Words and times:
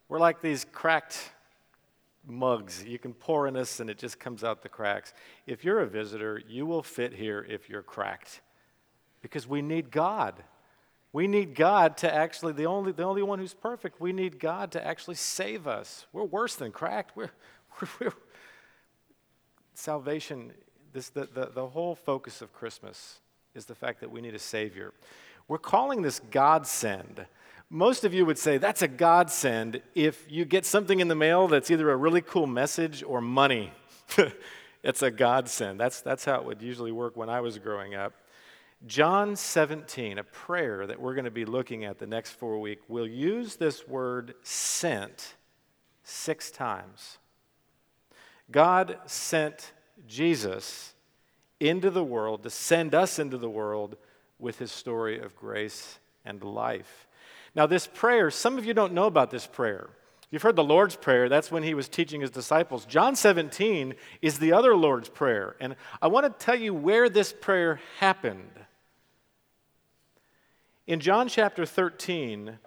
We're 0.08 0.18
like 0.18 0.40
these 0.40 0.64
cracked 0.72 1.30
mugs. 2.26 2.82
You 2.84 2.98
can 2.98 3.12
pour 3.12 3.46
in 3.46 3.58
us 3.58 3.80
and 3.80 3.90
it 3.90 3.98
just 3.98 4.18
comes 4.18 4.42
out 4.42 4.62
the 4.62 4.70
cracks. 4.70 5.12
If 5.46 5.62
you're 5.62 5.80
a 5.80 5.86
visitor, 5.86 6.40
you 6.48 6.64
will 6.64 6.82
fit 6.82 7.12
here 7.12 7.46
if 7.46 7.68
you're 7.68 7.82
cracked 7.82 8.40
because 9.20 9.46
we 9.46 9.60
need 9.60 9.90
God. 9.90 10.42
We 11.16 11.28
need 11.28 11.54
God 11.54 11.96
to 11.98 12.14
actually, 12.14 12.52
the 12.52 12.66
only, 12.66 12.92
the 12.92 13.04
only 13.04 13.22
one 13.22 13.38
who's 13.38 13.54
perfect, 13.54 14.02
we 14.02 14.12
need 14.12 14.38
God 14.38 14.72
to 14.72 14.86
actually 14.86 15.14
save 15.14 15.66
us. 15.66 16.04
We're 16.12 16.24
worse 16.24 16.56
than 16.56 16.72
cracked. 16.72 17.16
We're, 17.16 17.30
we're, 17.80 17.88
we're 17.98 18.12
salvation, 19.72 20.52
this, 20.92 21.08
the, 21.08 21.26
the, 21.32 21.46
the 21.46 21.68
whole 21.68 21.94
focus 21.94 22.42
of 22.42 22.52
Christmas 22.52 23.20
is 23.54 23.64
the 23.64 23.74
fact 23.74 24.00
that 24.00 24.10
we 24.10 24.20
need 24.20 24.34
a 24.34 24.38
Savior. 24.38 24.92
We're 25.48 25.56
calling 25.56 26.02
this 26.02 26.20
godsend. 26.30 27.24
Most 27.70 28.04
of 28.04 28.12
you 28.12 28.26
would 28.26 28.36
say 28.36 28.58
that's 28.58 28.82
a 28.82 28.88
godsend 28.88 29.80
if 29.94 30.30
you 30.30 30.44
get 30.44 30.66
something 30.66 31.00
in 31.00 31.08
the 31.08 31.14
mail 31.14 31.48
that's 31.48 31.70
either 31.70 31.90
a 31.90 31.96
really 31.96 32.20
cool 32.20 32.46
message 32.46 33.02
or 33.02 33.22
money. 33.22 33.72
it's 34.82 35.00
a 35.00 35.10
godsend. 35.10 35.80
That's, 35.80 36.02
that's 36.02 36.26
how 36.26 36.34
it 36.40 36.44
would 36.44 36.60
usually 36.60 36.92
work 36.92 37.16
when 37.16 37.30
I 37.30 37.40
was 37.40 37.56
growing 37.56 37.94
up. 37.94 38.12
John 38.84 39.36
17, 39.36 40.18
a 40.18 40.24
prayer 40.24 40.86
that 40.86 41.00
we're 41.00 41.14
going 41.14 41.24
to 41.24 41.30
be 41.30 41.46
looking 41.46 41.84
at 41.84 41.98
the 41.98 42.06
next 42.06 42.32
four 42.32 42.60
weeks, 42.60 42.82
will 42.88 43.06
use 43.06 43.56
this 43.56 43.88
word 43.88 44.34
sent 44.42 45.36
six 46.02 46.50
times. 46.50 47.18
God 48.50 48.98
sent 49.06 49.72
Jesus 50.06 50.94
into 51.58 51.90
the 51.90 52.04
world 52.04 52.42
to 52.42 52.50
send 52.50 52.94
us 52.94 53.18
into 53.18 53.38
the 53.38 53.48
world 53.48 53.96
with 54.38 54.58
his 54.58 54.70
story 54.70 55.18
of 55.18 55.34
grace 55.34 55.98
and 56.24 56.44
life. 56.44 57.08
Now, 57.54 57.66
this 57.66 57.86
prayer, 57.86 58.30
some 58.30 58.58
of 58.58 58.66
you 58.66 58.74
don't 58.74 58.92
know 58.92 59.06
about 59.06 59.30
this 59.30 59.46
prayer. 59.46 59.88
You've 60.30 60.42
heard 60.42 60.56
the 60.56 60.64
Lord's 60.64 60.96
Prayer, 60.96 61.28
that's 61.28 61.52
when 61.52 61.62
he 61.62 61.72
was 61.72 61.88
teaching 61.88 62.20
his 62.20 62.30
disciples. 62.30 62.84
John 62.84 63.14
17 63.14 63.94
is 64.20 64.38
the 64.38 64.52
other 64.52 64.76
Lord's 64.76 65.08
Prayer. 65.08 65.54
And 65.60 65.76
I 66.02 66.08
want 66.08 66.26
to 66.26 66.44
tell 66.44 66.56
you 66.56 66.74
where 66.74 67.08
this 67.08 67.32
prayer 67.32 67.80
happened. 68.00 68.50
In 70.86 71.00
John 71.00 71.26
chapter 71.26 71.66
13, 71.66 72.58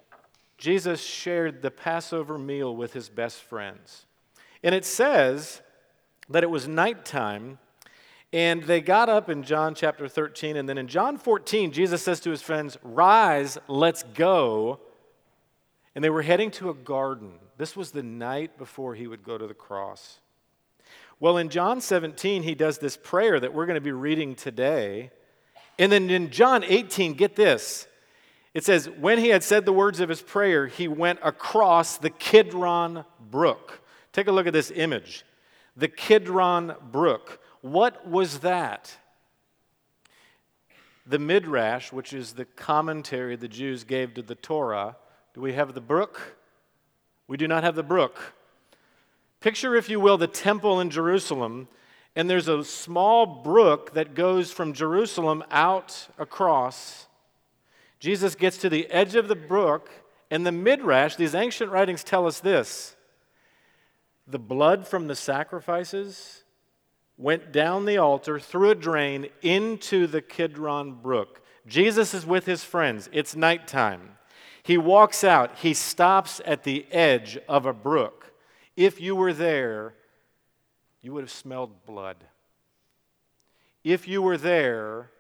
Jesus 0.58 1.02
shared 1.02 1.62
the 1.62 1.72
Passover 1.72 2.38
meal 2.38 2.76
with 2.76 2.92
his 2.92 3.08
best 3.08 3.42
friends. 3.42 4.06
And 4.62 4.76
it 4.76 4.84
says 4.84 5.62
that 6.28 6.44
it 6.44 6.50
was 6.50 6.68
nighttime, 6.68 7.60
and 8.34 8.64
they 8.64 8.82
got 8.82 9.08
up 9.08 9.30
in 9.30 9.44
John 9.44 9.74
chapter 9.74 10.10
13. 10.10 10.58
And 10.58 10.68
then 10.68 10.78
in 10.78 10.90
John 10.90 11.18
14, 11.18 11.72
Jesus 11.72 12.02
says 12.02 12.20
to 12.20 12.30
his 12.30 12.42
friends, 12.42 12.78
Rise, 12.84 13.58
let's 13.70 14.04
go. 14.04 14.82
And 15.96 16.04
they 16.04 16.10
were 16.10 16.22
heading 16.22 16.52
to 16.52 16.70
a 16.70 16.74
garden. 16.74 17.32
This 17.58 17.78
was 17.78 17.92
the 17.92 18.04
night 18.04 18.58
before 18.58 18.96
he 18.96 19.08
would 19.08 19.24
go 19.24 19.38
to 19.38 19.48
the 19.48 19.54
cross. 19.54 20.20
Well, 21.22 21.38
in 21.38 21.48
John 21.48 21.80
17, 21.80 22.44
he 22.44 22.54
does 22.54 22.80
this 22.80 22.98
prayer 22.98 23.40
that 23.40 23.54
we're 23.54 23.66
going 23.66 23.76
to 23.76 23.82
be 23.82 23.94
reading 23.94 24.36
today. 24.36 25.12
And 25.78 25.90
then 25.90 26.10
in 26.10 26.32
John 26.32 26.66
18, 26.66 27.14
get 27.14 27.38
this 27.38 27.88
it 28.54 28.64
says, 28.64 28.90
When 28.90 29.20
he 29.20 29.30
had 29.30 29.44
said 29.44 29.66
the 29.66 29.74
words 29.74 30.00
of 30.00 30.10
his 30.10 30.22
prayer, 30.22 30.68
he 30.68 30.88
went 30.88 31.20
across 31.24 31.98
the 31.98 32.10
Kidron 32.10 33.06
Brook. 33.30 33.82
Take 34.12 34.28
a 34.28 34.32
look 34.32 34.48
at 34.48 34.54
this 34.54 34.72
image. 34.72 35.24
The 35.78 35.88
Kidron 35.88 36.76
Brook. 36.92 37.40
What 37.62 38.08
was 38.08 38.40
that? 38.40 38.96
The 41.06 41.20
Midrash, 41.20 41.92
which 41.92 42.14
is 42.14 42.34
the 42.34 42.46
commentary 42.46 43.36
the 43.36 43.48
Jews 43.48 43.84
gave 43.84 44.14
to 44.16 44.22
the 44.22 44.36
Torah. 44.36 44.96
Do 45.34 45.42
we 45.42 45.54
have 45.54 45.74
the 45.74 45.82
brook? 45.82 46.38
We 47.28 47.38
do 47.38 47.48
not 47.48 47.64
have 47.64 47.76
the 47.76 47.84
brook. 47.84 48.34
Picture, 49.40 49.76
if 49.76 49.90
you 49.90 50.00
will, 50.00 50.18
the 50.18 50.28
temple 50.28 50.80
in 50.80 50.90
Jerusalem, 50.90 51.68
and 52.16 52.30
there's 52.30 52.48
a 52.48 52.64
small 52.64 53.26
brook 53.26 53.94
that 53.94 54.16
goes 54.16 54.52
from 54.52 54.74
Jerusalem 54.74 55.44
out 55.52 56.08
across 56.18 57.08
Jesus 58.00 58.36
gets 58.36 58.58
to 58.58 58.70
the 58.70 58.90
edge 58.90 59.16
of 59.16 59.28
the 59.28 59.36
brook, 59.36 59.90
and 60.32 60.46
the 60.46 60.52
Midrash, 60.52 61.16
these 61.16 61.36
ancient 61.36 61.72
writings 61.72 62.04
tell 62.04 62.28
us 62.28 62.40
this 62.40 62.96
the 64.28 64.40
blood 64.40 64.88
from 64.88 65.08
the 65.08 65.16
sacrifices 65.16 66.44
went 67.18 67.52
down 67.52 67.86
the 67.86 67.98
altar 67.98 68.40
through 68.40 68.70
a 68.70 68.76
drain 68.76 69.28
into 69.42 70.08
the 70.08 70.22
Kidron 70.22 70.94
Brook. 71.02 71.42
Jesus 71.68 72.14
is 72.14 72.26
with 72.26 72.46
his 72.46 72.64
friends. 72.64 73.10
It's 73.12 73.36
nighttime. 73.36 74.18
He 74.64 74.78
walks 74.78 75.24
out. 75.24 75.58
He 75.58 75.74
stops 75.74 76.42
at 76.46 76.64
the 76.64 76.86
edge 76.92 77.38
of 77.50 77.66
a 77.66 77.74
brook. 77.74 78.32
If 78.78 79.02
you 79.02 79.16
were 79.16 79.34
there, 79.34 79.96
you 81.02 81.14
would 81.14 81.24
have 81.24 81.32
smelled 81.32 81.86
blood. 81.86 82.18
If 83.84 84.08
you 84.08 84.22
were 84.22 84.38
there, 84.38 85.12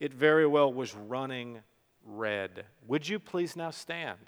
it 0.00 0.14
very 0.14 0.46
well 0.46 0.72
was 0.72 0.94
running 0.94 1.60
red. 2.04 2.64
Would 2.88 3.08
you 3.08 3.18
please 3.18 3.54
now 3.54 3.70
stand? 3.70 4.18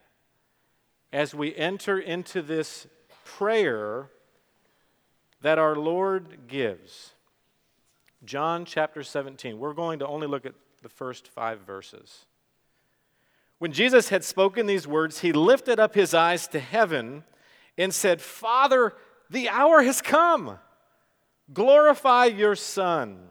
As 1.12 1.34
we 1.34 1.54
enter 1.56 1.98
into 1.98 2.42
this 2.42 2.86
prayer 3.24 4.10
that 5.40 5.58
our 5.58 5.74
Lord 5.74 6.46
gives, 6.46 7.12
John 8.24 8.64
chapter 8.64 9.02
17, 9.02 9.58
we're 9.58 9.72
going 9.72 9.98
to 9.98 10.06
only 10.06 10.26
look 10.26 10.46
at 10.46 10.54
the 10.82 10.88
first 10.88 11.26
five 11.26 11.60
verses. 11.60 12.26
When 13.58 13.72
Jesus 13.72 14.10
had 14.10 14.24
spoken 14.24 14.66
these 14.66 14.86
words, 14.86 15.20
he 15.20 15.32
lifted 15.32 15.80
up 15.80 15.94
his 15.94 16.14
eyes 16.14 16.46
to 16.48 16.60
heaven 16.60 17.24
and 17.78 17.94
said, 17.94 18.20
Father, 18.20 18.92
the 19.30 19.48
hour 19.48 19.82
has 19.82 20.02
come. 20.02 20.58
Glorify 21.52 22.26
your 22.26 22.56
Son 22.56 23.30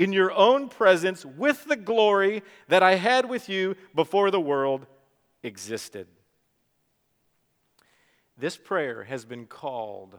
in 0.00 0.14
your 0.14 0.32
own 0.32 0.66
presence 0.70 1.26
with 1.26 1.66
the 1.66 1.76
glory 1.76 2.42
that 2.68 2.82
I 2.82 2.94
had 2.94 3.28
with 3.28 3.50
you 3.50 3.76
before 3.94 4.30
the 4.30 4.40
world 4.40 4.86
existed. 5.42 6.06
This 8.38 8.56
prayer 8.56 9.04
has 9.04 9.26
been 9.26 9.44
called 9.44 10.16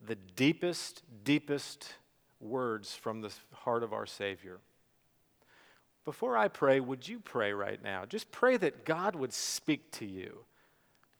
the 0.00 0.14
deepest, 0.14 1.02
deepest 1.22 1.96
words 2.40 2.94
from 2.94 3.20
the 3.20 3.30
heart 3.52 3.82
of 3.82 3.92
our 3.92 4.06
Savior. 4.06 4.58
Before 6.06 6.38
I 6.38 6.48
pray, 6.48 6.80
would 6.80 7.06
you 7.06 7.20
pray 7.20 7.52
right 7.52 7.82
now? 7.82 8.06
Just 8.06 8.32
pray 8.32 8.56
that 8.56 8.86
God 8.86 9.14
would 9.14 9.34
speak 9.34 9.90
to 9.92 10.06
you. 10.06 10.46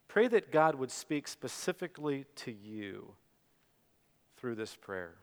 Pray 0.08 0.26
that 0.28 0.50
God 0.50 0.76
would 0.76 0.90
speak 0.90 1.28
specifically 1.28 2.25
to 2.37 2.50
you 2.50 3.12
through 4.38 4.54
this 4.54 4.75
prayer. 4.75 5.16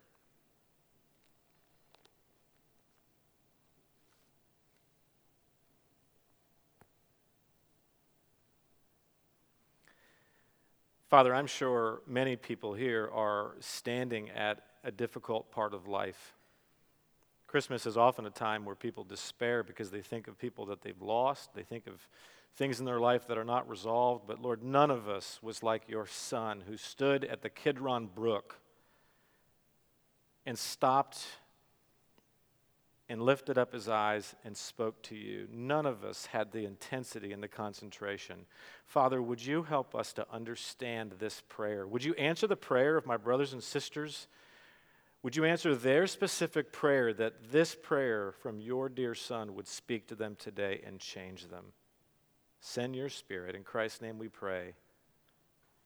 Father, 11.07 11.36
I'm 11.36 11.46
sure 11.46 12.02
many 12.07 12.36
people 12.36 12.74
here 12.74 13.12
are 13.13 13.56
standing 13.60 14.31
at 14.31 14.63
a 14.84 14.92
difficult 14.92 15.52
part 15.52 15.75
of 15.75 15.88
life. 15.88 16.34
Christmas 17.46 17.86
is 17.86 17.96
often 17.96 18.25
a 18.25 18.31
time 18.31 18.66
where 18.66 18.74
people 18.74 19.04
despair 19.04 19.62
because 19.62 19.92
they 19.92 20.02
think 20.02 20.28
of 20.28 20.40
people 20.40 20.66
that 20.66 20.81
they've 20.81 21.00
lost. 21.00 21.54
They 21.54 21.62
think 21.62 21.86
of 21.86 22.07
things 22.56 22.80
in 22.80 22.86
their 22.86 23.00
life 23.00 23.28
that 23.28 23.38
are 23.38 23.46
not 23.46 23.69
resolved. 23.69 24.25
But 24.25 24.42
Lord, 24.42 24.63
none 24.63 24.90
of 24.90 25.07
us 25.07 25.40
was 25.44 25.62
like 25.62 25.84
your 25.88 26.07
son 26.07 26.63
who 26.68 26.75
stood 26.75 27.24
at 27.24 27.44
the 27.44 27.50
Kidron 27.50 28.08
Brook 28.08 28.58
and 30.44 30.58
stopped 30.58 31.24
and 33.07 33.22
lifted 33.22 33.57
up 33.57 33.74
his 33.74 33.88
eyes 33.88 34.36
and 34.44 34.57
spoke 34.57 35.02
to 35.04 35.16
you. 35.16 35.48
None 35.52 35.86
of 35.86 36.04
us 36.04 36.28
had 36.28 36.52
the 36.52 36.66
intensity 36.66 37.31
and 37.31 37.44
the 37.44 37.48
concentration. 37.48 38.46
Father, 38.86 39.22
would 39.22 39.46
you 39.46 39.63
help 39.63 39.94
us 39.94 40.12
to 40.13 40.25
understand 40.31 41.13
this 41.19 41.44
prayer? 41.48 41.86
Would 41.86 42.04
you 42.04 42.16
answer 42.16 42.48
the 42.48 42.56
prayer 42.56 42.98
of 42.98 43.06
my 43.06 43.18
brothers 43.18 43.54
and 43.54 43.62
sisters? 43.62 44.28
Would 45.22 45.36
you 45.36 45.46
answer 45.46 45.75
their 45.75 46.07
specific 46.07 46.72
prayer 46.72 47.13
that 47.13 47.52
this 47.52 47.75
prayer 47.75 48.34
from 48.42 48.60
your 48.60 48.90
dear 48.90 49.16
Son 49.16 49.56
would 49.56 49.68
speak 49.68 50.08
to 50.08 50.16
them 50.16 50.36
today 50.38 50.81
and 50.86 51.00
change 51.00 51.48
them? 51.48 51.66
Send 52.60 52.96
your 52.96 53.10
Spirit. 53.10 53.56
In 53.56 53.63
Christ's 53.63 54.01
name 54.01 54.18
we 54.18 54.28
pray. 54.28 54.74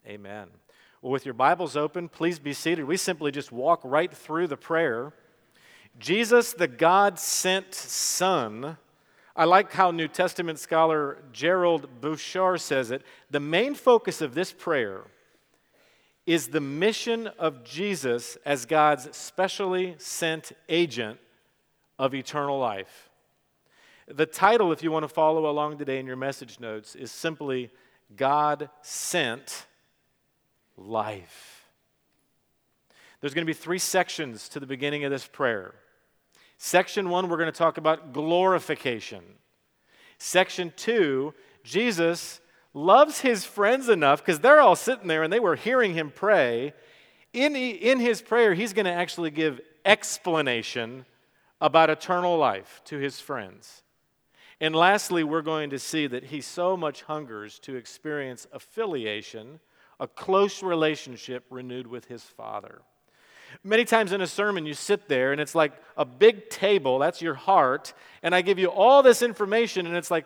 Amen. 0.07 0.47
Well, 1.01 1.11
with 1.11 1.25
your 1.25 1.33
Bibles 1.33 1.75
open, 1.75 2.07
please 2.07 2.39
be 2.39 2.53
seated. 2.53 2.85
We 2.85 2.97
simply 2.97 3.31
just 3.31 3.51
walk 3.51 3.81
right 3.83 4.13
through 4.13 4.47
the 4.47 4.57
prayer. 4.57 5.13
Jesus, 5.99 6.53
the 6.53 6.67
God 6.67 7.19
sent 7.19 7.75
Son, 7.75 8.77
I 9.35 9.45
like 9.45 9.71
how 9.71 9.91
New 9.91 10.07
Testament 10.07 10.59
scholar 10.59 11.17
Gerald 11.31 12.01
Borchert 12.01 12.61
says 12.61 12.91
it. 12.91 13.03
The 13.29 13.39
main 13.39 13.75
focus 13.75 14.21
of 14.21 14.33
this 14.33 14.51
prayer 14.51 15.03
is 16.25 16.49
the 16.49 16.61
mission 16.61 17.27
of 17.39 17.63
Jesus 17.63 18.37
as 18.45 18.65
God's 18.65 19.15
specially 19.15 19.95
sent 19.97 20.51
agent 20.67 21.19
of 21.97 22.13
eternal 22.13 22.59
life. 22.59 23.09
The 24.07 24.25
title, 24.25 24.71
if 24.71 24.83
you 24.83 24.91
want 24.91 25.03
to 25.03 25.09
follow 25.09 25.49
along 25.49 25.77
today 25.77 25.99
in 25.99 26.05
your 26.05 26.15
message 26.15 26.59
notes, 26.59 26.95
is 26.95 27.11
simply 27.11 27.71
God 28.15 28.69
Sent 28.81 29.67
Life. 30.77 31.67
There's 33.21 33.33
going 33.33 33.45
to 33.45 33.49
be 33.49 33.53
three 33.53 33.79
sections 33.79 34.49
to 34.49 34.59
the 34.59 34.65
beginning 34.65 35.03
of 35.03 35.11
this 35.11 35.27
prayer. 35.27 35.73
Section 36.61 37.09
one, 37.09 37.29
we're 37.29 37.37
going 37.37 37.51
to 37.51 37.57
talk 37.57 37.77
about 37.77 38.11
glorification. 38.11 39.23
Section 40.17 40.73
two, 40.75 41.33
Jesus 41.63 42.41
loves 42.73 43.21
his 43.21 43.45
friends 43.45 43.87
enough 43.87 44.19
because 44.19 44.41
they're 44.41 44.59
all 44.59 44.75
sitting 44.75 45.07
there 45.07 45.23
and 45.23 45.31
they 45.31 45.39
were 45.39 45.55
hearing 45.55 45.93
him 45.93 46.11
pray. 46.13 46.73
In, 47.31 47.55
in 47.55 48.01
his 48.01 48.21
prayer, 48.21 48.53
he's 48.53 48.73
going 48.73 48.87
to 48.87 48.91
actually 48.91 49.31
give 49.31 49.61
explanation 49.85 51.05
about 51.61 51.89
eternal 51.89 52.37
life 52.37 52.81
to 52.85 52.97
his 52.97 53.21
friends. 53.21 53.81
And 54.59 54.75
lastly, 54.75 55.23
we're 55.23 55.41
going 55.41 55.69
to 55.69 55.79
see 55.79 56.07
that 56.07 56.25
he 56.25 56.41
so 56.41 56.75
much 56.75 57.03
hungers 57.03 57.57
to 57.59 57.77
experience 57.77 58.47
affiliation, 58.51 59.61
a 59.97 60.07
close 60.07 60.61
relationship 60.61 61.45
renewed 61.49 61.87
with 61.87 62.05
his 62.05 62.23
Father. 62.23 62.81
Many 63.63 63.85
times 63.85 64.11
in 64.11 64.21
a 64.21 64.27
sermon, 64.27 64.65
you 64.65 64.73
sit 64.73 65.07
there 65.07 65.31
and 65.31 65.41
it's 65.41 65.55
like 65.55 65.73
a 65.97 66.05
big 66.05 66.49
table, 66.49 66.99
that's 66.99 67.21
your 67.21 67.33
heart, 67.33 67.93
and 68.23 68.33
I 68.33 68.41
give 68.41 68.59
you 68.59 68.67
all 68.67 69.03
this 69.03 69.21
information, 69.21 69.85
and 69.85 69.95
it's 69.95 70.11
like 70.11 70.25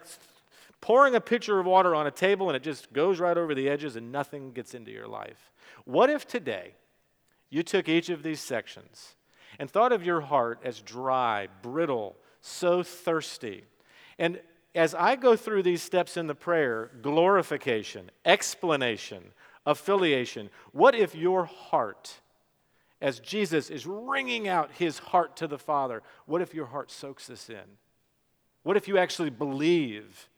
pouring 0.84 1.16
a 1.16 1.22
pitcher 1.22 1.60
of 1.60 1.66
water 1.66 1.96
on 1.96 2.08
a 2.08 2.12
table 2.12 2.50
and 2.50 2.58
it 2.58 2.62
just 2.62 2.92
goes 2.92 3.18
right 3.18 3.38
over 3.38 3.56
the 3.56 3.70
edges 3.70 3.96
and 3.96 4.12
nothing 4.12 4.52
gets 4.52 4.74
into 4.74 4.92
your 4.92 5.08
life. 5.08 5.50
What 5.86 6.10
if 6.10 6.28
today 6.28 6.74
you 7.50 7.64
took 7.64 7.88
each 7.88 8.10
of 8.10 8.22
these 8.22 8.42
sections 8.42 9.16
and 9.58 9.72
thought 9.72 9.94
of 9.94 10.06
your 10.06 10.20
heart 10.20 10.60
as 10.62 10.82
dry, 10.82 11.48
brittle, 11.62 12.18
so 12.42 12.84
thirsty? 12.84 13.64
And 14.20 14.42
as 14.76 14.94
I 14.94 15.16
go 15.16 15.38
through 15.38 15.64
these 15.64 15.82
steps 15.82 16.18
in 16.18 16.28
the 16.28 16.36
prayer 16.36 16.92
glorification, 17.02 18.12
explanation, 18.26 19.24
affiliation 19.66 20.50
what 20.74 20.96
if 20.96 21.16
your 21.16 21.46
heart 21.46 22.20
as 23.04 23.20
Jesus 23.20 23.70
is 23.70 23.86
wringing 23.86 24.48
out 24.48 24.72
his 24.72 24.98
heart 24.98 25.36
to 25.36 25.46
the 25.46 25.58
Father, 25.58 26.02
what 26.26 26.42
if 26.42 26.54
your 26.54 26.68
heart 26.68 26.90
soaks 26.90 27.28
this 27.28 27.50
in? 27.50 27.78
What 28.64 28.78
if 28.78 28.88
you 28.88 28.98
actually 28.98 29.30
believe 29.30 30.30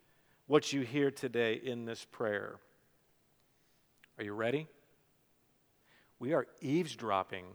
what 0.48 0.74
you 0.74 0.82
hear 0.82 1.12
today 1.12 1.62
in 1.64 1.86
this 1.86 2.04
prayer? 2.12 2.56
Are 4.18 4.24
you 4.24 4.34
ready? 4.34 4.68
We 6.18 6.34
are 6.34 6.48
eavesdropping 6.60 7.46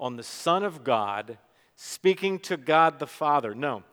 on 0.00 0.16
the 0.16 0.24
Son 0.24 0.64
of 0.64 0.82
God 0.82 1.38
speaking 1.76 2.40
to 2.40 2.56
God 2.56 2.98
the 2.98 3.06
Father. 3.06 3.54
No, 3.54 3.84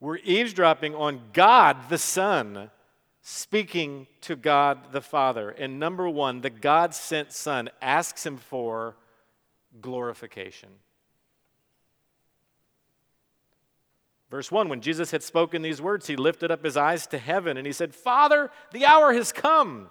we're 0.00 0.18
eavesdropping 0.24 0.92
on 0.92 1.20
God 1.32 1.88
the 1.88 1.98
Son 1.98 2.72
speaking 3.22 4.08
to 4.22 4.34
God 4.34 4.90
the 4.90 5.02
Father. 5.02 5.50
And 5.50 5.78
number 5.78 6.08
one, 6.08 6.40
the 6.40 6.50
God 6.50 6.96
sent 6.96 7.30
Son 7.30 7.70
asks 7.80 8.26
him 8.26 8.38
for 8.38 8.96
glorification. 9.80 10.70
Verse 14.30 14.50
1 14.50 14.68
When 14.68 14.80
Jesus 14.80 15.10
had 15.10 15.22
spoken 15.22 15.62
these 15.62 15.82
words, 15.82 16.06
he 16.06 16.16
lifted 16.16 16.50
up 16.50 16.64
his 16.64 16.76
eyes 16.76 17.06
to 17.08 17.18
heaven 17.18 17.56
and 17.56 17.66
he 17.66 17.72
said, 17.72 17.94
Father, 17.94 18.50
the 18.72 18.86
hour 18.86 19.12
has 19.12 19.32
come. 19.32 19.90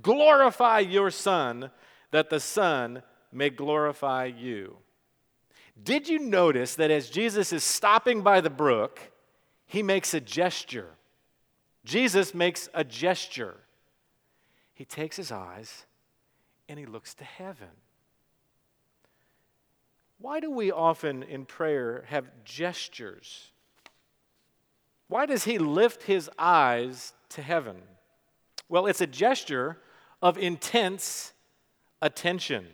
Glorify 0.00 0.80
your 0.80 1.10
Son, 1.10 1.70
that 2.10 2.30
the 2.30 2.40
Son 2.40 3.02
may 3.32 3.50
glorify 3.50 4.24
you. 4.24 4.78
Did 5.80 6.08
you 6.08 6.18
notice 6.18 6.74
that 6.76 6.90
as 6.90 7.10
Jesus 7.10 7.52
is 7.52 7.62
stopping 7.62 8.22
by 8.22 8.40
the 8.40 8.50
brook, 8.50 9.00
he 9.66 9.82
makes 9.82 10.14
a 10.14 10.20
gesture? 10.20 10.90
Jesus 11.84 12.34
makes 12.34 12.68
a 12.74 12.84
gesture. 12.84 13.56
He 14.74 14.84
takes 14.84 15.16
his 15.16 15.30
eyes 15.30 15.84
and 16.68 16.78
he 16.78 16.86
looks 16.86 17.14
to 17.14 17.24
heaven. 17.24 17.68
Why 20.20 20.40
do 20.40 20.50
we 20.50 20.72
often 20.72 21.22
in 21.22 21.44
prayer 21.44 22.04
have 22.08 22.26
gestures? 22.44 23.52
Why 25.06 25.26
does 25.26 25.44
he 25.44 25.58
lift 25.58 26.02
his 26.02 26.28
eyes 26.38 27.12
to 27.30 27.42
heaven? 27.42 27.76
Well, 28.68 28.86
it's 28.86 29.00
a 29.00 29.06
gesture 29.06 29.78
of 30.20 30.36
intense 30.36 31.32
attention. 32.02 32.66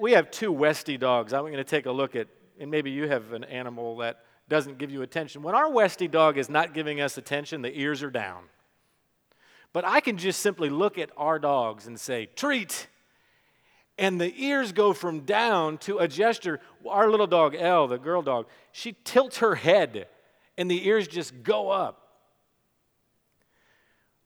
We 0.00 0.12
have 0.12 0.30
two 0.30 0.52
Westie 0.52 0.98
dogs. 0.98 1.32
I'm 1.32 1.42
going 1.42 1.54
to 1.54 1.64
take 1.64 1.86
a 1.86 1.92
look 1.92 2.14
at, 2.14 2.28
and 2.60 2.70
maybe 2.70 2.90
you 2.90 3.08
have 3.08 3.32
an 3.32 3.44
animal 3.44 3.96
that 3.98 4.20
doesn't 4.48 4.78
give 4.78 4.92
you 4.92 5.02
attention. 5.02 5.42
When 5.42 5.56
our 5.56 5.68
Westie 5.68 6.10
dog 6.10 6.38
is 6.38 6.48
not 6.48 6.72
giving 6.72 7.00
us 7.00 7.18
attention, 7.18 7.62
the 7.62 7.76
ears 7.76 8.02
are 8.04 8.10
down. 8.10 8.44
But 9.72 9.84
I 9.84 10.00
can 10.00 10.16
just 10.16 10.40
simply 10.40 10.70
look 10.70 10.96
at 10.96 11.10
our 11.16 11.40
dogs 11.40 11.88
and 11.88 11.98
say, 11.98 12.26
treat 12.26 12.86
and 13.98 14.20
the 14.20 14.32
ears 14.44 14.72
go 14.72 14.92
from 14.92 15.20
down 15.20 15.78
to 15.78 15.98
a 15.98 16.08
gesture. 16.08 16.60
Our 16.86 17.10
little 17.10 17.26
dog, 17.26 17.54
Elle, 17.54 17.88
the 17.88 17.98
girl 17.98 18.22
dog, 18.22 18.46
she 18.72 18.96
tilts 19.04 19.38
her 19.38 19.54
head 19.54 20.08
and 20.58 20.70
the 20.70 20.86
ears 20.86 21.08
just 21.08 21.42
go 21.42 21.70
up. 21.70 22.02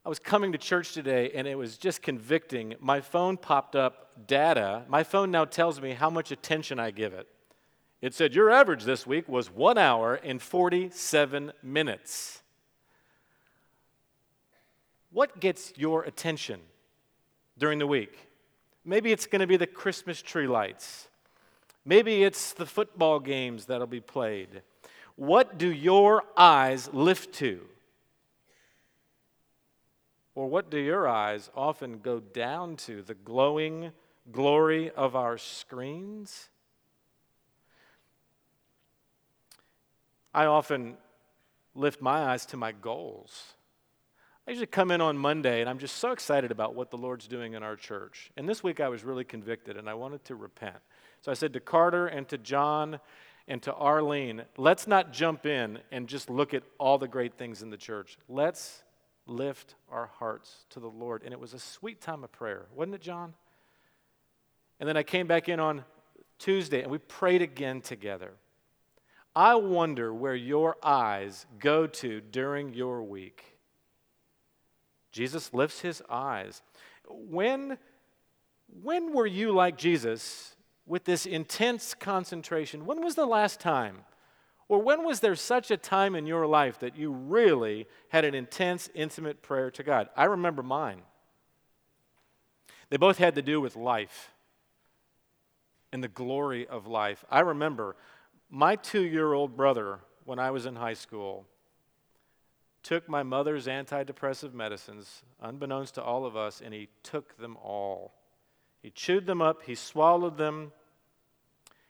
I 0.05 0.09
was 0.09 0.19
coming 0.19 0.53
to 0.53 0.59
church 0.59 0.93
today 0.93 1.31
and 1.35 1.47
it 1.47 1.57
was 1.57 1.77
just 1.77 2.03
convicting. 2.03 2.75
My 2.81 3.01
phone 3.01 3.37
popped 3.37 3.77
up 3.77 4.27
data. 4.27 4.85
My 4.89 5.05
phone 5.05 5.31
now 5.31 5.45
tells 5.45 5.81
me 5.81 5.93
how 5.93 6.11
much 6.11 6.33
attention 6.33 6.81
I 6.81 6.91
give 6.91 7.13
it. 7.13 7.29
It 8.01 8.15
said, 8.15 8.35
Your 8.35 8.51
average 8.51 8.85
this 8.85 9.07
week 9.07 9.29
was 9.29 9.51
one 9.51 9.77
hour 9.77 10.15
and 10.15 10.41
47 10.41 11.53
minutes. 11.63 12.43
What 15.13 15.39
gets 15.39 15.73
your 15.77 16.05
attention 16.05 16.61
during 17.59 17.79
the 17.79 17.87
week? 17.87 18.30
Maybe 18.85 19.13
it's 19.13 19.27
going 19.27 19.41
to 19.41 19.47
be 19.47 19.57
the 19.57 19.67
Christmas 19.67 20.23
tree 20.23 20.47
lights. 20.47 21.09
Maybe 21.85 22.25
it's 22.25 22.53
the 22.53 22.67
football 22.67 23.21
games 23.21 23.67
that'll 23.67 23.87
be 23.87 24.01
played. 24.01 24.63
What 25.17 25.59
do 25.59 25.71
your 25.71 26.25
eyes 26.37 26.89
lift 26.93 27.35
to? 27.35 27.61
Or 30.35 30.49
what 30.49 30.71
do 30.71 30.79
your 30.79 31.09
eyes 31.09 31.51
often 31.55 31.99
go 31.99 32.21
down 32.21 32.77
to? 32.77 33.03
The 33.03 33.15
glowing 33.15 33.93
glory 34.31 34.91
of 34.91 35.17
our 35.17 35.37
screens? 35.37 36.49
I 40.33 40.47
often 40.47 40.97
lift 41.75 42.01
my 42.01 42.33
eyes 42.33 42.47
to 42.47 42.57
my 42.57 42.73
goals. 42.73 43.55
I 44.47 44.53
usually 44.53 44.67
come 44.67 44.91
in 44.91 45.01
on 45.01 45.17
Monday 45.17 45.61
and 45.61 45.69
I'm 45.69 45.79
just 45.79 45.97
so 45.97 46.13
excited 46.13 46.51
about 46.51 46.75
what 46.75 46.91
the 46.91 46.97
Lord's 46.97 47.29
doing 47.29 47.55
in 47.55 47.63
our 47.63 47.77
church. 47.77 48.31
And 48.37 48.49
this 48.49 48.63
week 48.63 48.81
I 48.81 48.89
was 48.89 49.05
really 49.05 49.25
convicted 49.25 49.77
and 49.77 49.89
I 49.89 49.95
wanted 49.95 50.25
to 50.27 50.35
repent. 50.35 50.77
So 51.21 51.31
I 51.31 51.35
said 51.35 51.53
to 51.53 51.61
Carter 51.61 52.07
and 52.07 52.27
to 52.29 52.39
John 52.39 52.99
and 53.47 53.63
to 53.63 53.75
Arlene, 53.75 54.43
let's 54.57 54.87
not 54.87 55.13
jump 55.13 55.45
in 55.45 55.79
and 55.93 56.09
just 56.09 56.31
look 56.31 56.55
at 56.55 56.63
all 56.79 56.99
the 56.99 57.09
great 57.09 57.35
things 57.35 57.63
in 57.63 57.71
the 57.71 57.77
church. 57.77 58.17
Let's 58.29 58.83
lift 59.27 59.75
our 59.91 60.07
hearts 60.19 60.65
to 60.71 60.81
the 60.81 60.89
Lord. 60.89 61.23
And 61.23 61.33
it 61.33 61.41
was 61.41 61.55
a 61.55 61.59
sweet 61.59 62.01
time 62.01 62.25
of 62.25 62.33
prayer, 62.33 62.67
wasn't 62.75 62.97
it, 62.97 63.03
John? 63.03 63.35
And 64.79 64.89
then 64.89 64.97
I 64.97 65.03
came 65.03 65.27
back 65.27 65.49
in 65.49 65.61
on 65.61 65.85
Tuesday 66.39 66.83
and 66.83 66.91
we 66.91 66.99
prayed 66.99 67.43
again 67.43 67.83
together. 67.83 68.33
I 69.37 69.55
wonder 69.55 70.13
where 70.13 70.35
your 70.35 70.77
eyes 70.83 71.47
go 71.59 71.87
to 71.87 72.21
during 72.21 72.75
your 72.75 73.03
week. 73.03 73.45
Jesus 75.11 75.53
lifts 75.53 75.81
his 75.81 76.03
eyes. 76.09 76.63
When, 77.09 77.79
when 78.83 79.13
were 79.13 79.27
you 79.27 79.53
like 79.53 79.77
Jesus 79.77 80.57
with 80.87 81.05
this 81.05 81.27
intense 81.27 81.95
concentration? 81.95 82.87
When 82.87 83.03
was 83.03 83.15
the 83.15 83.27
last 83.27 83.61
time 83.61 84.05
Or 84.71 84.81
when 84.81 85.05
was 85.05 85.19
there 85.19 85.35
such 85.35 85.73
a 85.73 85.77
time 85.77 86.15
in 86.15 86.29
your 86.29 86.47
life 86.47 86.79
that 86.79 86.97
you 86.97 87.11
really 87.11 87.89
had 88.11 88.25
an 88.25 88.37
intense, 88.37 88.89
intimate 88.95 89.43
prayer 89.43 89.69
to 89.73 89.83
God? 89.83 90.09
I 90.17 90.27
remember 90.27 90.63
mine. 90.63 91.03
They 92.89 92.97
both 92.97 93.19
had 93.19 93.35
to 93.35 93.43
do 93.43 93.61
with 93.61 93.75
life 93.75 94.31
and 95.93 96.05
the 96.05 96.09
glory 96.09 96.69
of 96.69 96.87
life. 96.87 97.25
I 97.29 97.41
remember 97.41 97.97
my 98.49 98.77
two 98.77 99.03
year 99.03 99.33
old 99.33 99.57
brother, 99.57 99.99
when 100.25 100.39
I 100.39 100.53
was 100.53 100.67
in 100.67 100.77
high 100.77 100.95
school, 100.95 101.47
took 102.83 103.09
my 103.09 103.23
mother's 103.23 103.67
antidepressive 103.67 104.55
medicines, 104.55 105.23
unbeknownst 105.41 105.95
to 105.97 106.03
all 106.03 106.25
of 106.25 106.37
us, 106.37 106.61
and 106.65 106.73
he 106.73 106.89
took 107.03 107.37
them 107.37 107.57
all. 107.63 108.15
He 108.83 108.91
chewed 108.91 109.27
them 109.27 109.43
up, 109.43 109.63
he 109.63 109.75
swallowed 109.75 110.39
them, 110.39 110.73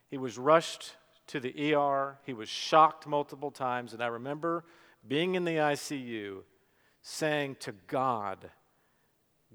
he 0.08 0.18
was 0.18 0.38
rushed 0.38 0.96
to 1.28 1.38
the 1.38 1.74
ER, 1.74 2.18
he 2.26 2.32
was 2.32 2.48
shocked 2.48 3.06
multiple 3.06 3.52
times, 3.52 3.92
and 3.92 4.02
I 4.02 4.08
remember 4.08 4.64
being 5.06 5.36
in 5.36 5.44
the 5.44 5.56
ICU 5.56 6.42
saying 7.02 7.56
to 7.60 7.72
God, 7.86 8.50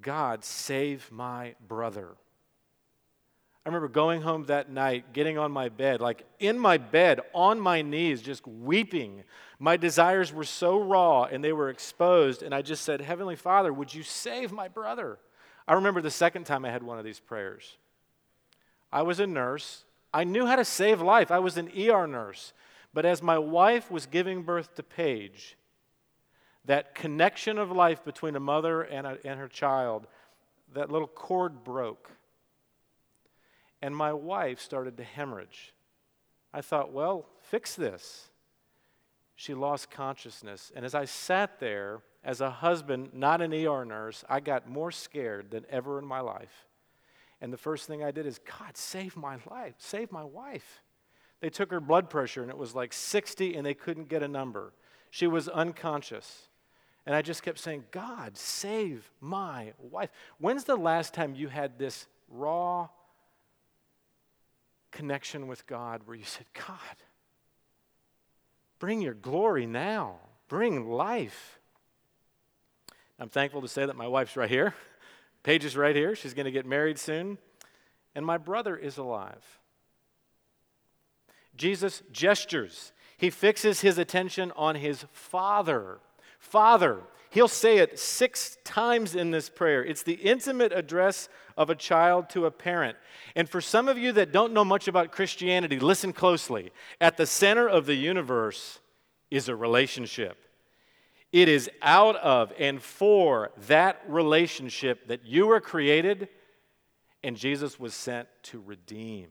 God, 0.02 0.44
save 0.44 1.12
my 1.12 1.56
brother. 1.68 2.16
I 3.66 3.70
remember 3.70 3.88
going 3.88 4.22
home 4.22 4.44
that 4.46 4.70
night, 4.70 5.12
getting 5.12 5.40
on 5.40 5.52
my 5.52 5.70
bed, 5.70 6.00
like 6.00 6.24
in 6.40 6.60
my 6.60 6.78
bed, 6.78 7.22
on 7.34 7.60
my 7.60 7.82
knees, 7.82 8.22
just 8.22 8.46
weeping. 8.46 9.24
My 9.58 9.76
desires 9.76 10.32
were 10.32 10.44
so 10.44 10.80
raw 10.80 11.24
and 11.24 11.44
they 11.44 11.52
were 11.52 11.70
exposed, 11.70 12.44
and 12.44 12.54
I 12.54 12.62
just 12.62 12.84
said, 12.84 13.02
Heavenly 13.02 13.36
Father, 13.36 13.74
would 13.74 13.92
you 13.92 14.04
save 14.04 14.52
my 14.52 14.68
brother? 14.68 15.18
I 15.68 15.74
remember 15.74 16.00
the 16.00 16.12
second 16.12 16.44
time 16.44 16.64
I 16.64 16.70
had 16.70 16.84
one 16.84 17.00
of 17.00 17.06
these 17.06 17.20
prayers. 17.20 17.78
I 18.92 19.02
was 19.02 19.20
a 19.20 19.26
nurse. 19.26 19.84
I 20.14 20.26
knew 20.26 20.46
how 20.46 20.58
to 20.58 20.66
save 20.66 21.02
life. 21.02 21.32
I 21.32 21.40
was 21.40 21.58
an 21.58 21.72
ER 21.76 22.06
nurse. 22.06 22.54
But 22.94 23.04
as 23.04 23.24
my 23.24 23.40
wife 23.40 23.90
was 23.90 24.06
giving 24.06 24.44
birth 24.44 24.76
to 24.76 24.84
Paige, 24.84 25.58
that 26.66 26.94
connection 26.94 27.58
of 27.58 27.72
life 27.72 28.06
between 28.06 28.36
a 28.36 28.40
mother 28.40 28.84
and, 28.84 29.08
a, 29.08 29.18
and 29.26 29.40
her 29.40 29.48
child, 29.48 30.06
that 30.76 30.92
little 30.92 31.08
cord 31.08 31.64
broke 31.64 32.12
and 33.86 33.96
my 33.96 34.12
wife 34.12 34.60
started 34.60 34.98
to 34.98 35.04
hemorrhage. 35.04 35.72
I 36.52 36.62
thought, 36.62 36.92
well, 36.92 37.28
fix 37.44 37.76
this. 37.76 38.30
She 39.36 39.54
lost 39.54 39.92
consciousness. 39.92 40.72
And 40.76 40.84
as 40.84 40.96
I 40.96 41.06
sat 41.06 41.60
there 41.60 42.02
as 42.24 42.42
a 42.42 42.50
husband, 42.50 43.12
not 43.14 43.44
an 43.44 43.54
ER 43.54 43.86
nurse, 43.86 44.24
I 44.28 44.40
got 44.40 44.68
more 44.68 44.92
scared 44.92 45.52
than 45.52 45.68
ever 45.70 46.00
in 46.00 46.06
my 46.06 46.20
life. 46.20 46.66
And 47.40 47.54
the 47.54 47.58
first 47.58 47.86
thing 47.86 48.04
I 48.04 48.10
did 48.10 48.26
is, 48.26 48.40
God, 48.40 48.76
save 48.76 49.16
my 49.16 49.38
life, 49.52 49.76
save 49.78 50.12
my 50.12 50.24
wife. 50.24 50.82
They 51.40 51.52
took 51.52 51.70
her 51.70 51.80
blood 51.80 52.10
pressure 52.10 52.42
and 52.42 52.50
it 52.50 52.58
was 52.58 52.74
like 52.74 52.92
60 52.92 53.56
and 53.56 53.64
they 53.64 53.76
couldn't 53.76 54.10
get 54.10 54.24
a 54.24 54.28
number. 54.28 54.74
She 55.12 55.28
was 55.28 55.48
unconscious. 55.48 56.50
And 57.06 57.14
I 57.14 57.22
just 57.22 57.44
kept 57.44 57.60
saying, 57.60 57.84
God, 57.92 58.36
save 58.36 59.12
my 59.22 59.74
wife. 59.78 60.10
When's 60.40 60.64
the 60.64 60.76
last 60.76 61.14
time 61.14 61.36
you 61.36 61.50
had 61.50 61.78
this 61.78 62.08
raw, 62.28 62.88
connection 64.96 65.48
with 65.48 65.68
God 65.68 66.02
where 66.06 66.16
you 66.16 66.24
said, 66.24 66.46
God, 66.54 66.78
bring 68.80 69.02
your 69.02 69.14
glory 69.14 69.66
now, 69.66 70.16
bring 70.48 70.90
life. 70.90 71.60
I'm 73.20 73.30
thankful 73.30 73.62
to 73.62 73.68
say 73.68 73.86
that 73.86 73.96
my 73.96 74.08
wife's 74.08 74.36
right 74.36 74.50
here. 74.50 74.74
Paige 75.44 75.66
is 75.66 75.78
right 75.78 75.96
here. 75.96 76.16
She's 76.16 76.34
going 76.34 76.46
to 76.46 76.52
get 76.52 76.66
married 76.66 76.98
soon. 76.98 77.38
And 78.16 78.26
my 78.26 78.38
brother 78.38 78.76
is 78.76 78.98
alive. 78.98 79.44
Jesus 81.56 82.02
gestures. 82.12 82.94
He 83.18 83.30
fixes 83.30 83.82
his 83.82 83.98
attention 83.98 84.52
on 84.56 84.76
his 84.76 85.06
Father. 85.12 86.00
Father. 86.40 87.02
He'll 87.30 87.48
say 87.48 87.80
it 87.80 88.00
six 88.00 88.58
times 88.64 89.14
in 89.14 89.32
this 89.32 89.50
prayer. 89.50 89.84
It's 89.84 90.04
the 90.04 90.14
intimate 90.14 90.72
address 90.72 91.28
of 91.58 91.70
a 91.70 91.76
child 91.76 92.30
to 92.30 92.46
a 92.46 92.52
parent. 92.52 92.98
And 93.36 93.50
for 93.50 93.62
some 93.62 93.88
of 93.88 93.98
you 93.98 94.12
that 94.14 94.32
don't 94.32 94.54
know 94.54 94.66
much 94.66 94.88
about 94.88 95.12
Christianity, 95.12 95.80
listen 95.80 96.14
closely. 96.14 96.72
At 97.00 97.18
the 97.18 97.26
center 97.26 97.68
of 97.68 97.86
the 97.86 97.96
universe 97.96 98.80
is 99.32 99.50
a 99.50 99.56
relationship. 99.56 100.38
It 101.32 101.50
is 101.50 101.70
out 101.82 102.16
of 102.18 102.54
and 102.58 102.82
for 102.82 103.52
that 103.68 104.02
relationship 104.08 105.08
that 105.08 105.26
you 105.26 105.48
were 105.48 105.62
created 105.62 106.30
and 107.24 107.36
Jesus 107.36 107.80
was 107.80 107.94
sent 107.94 108.28
to 108.44 108.62
redeem. 108.62 109.28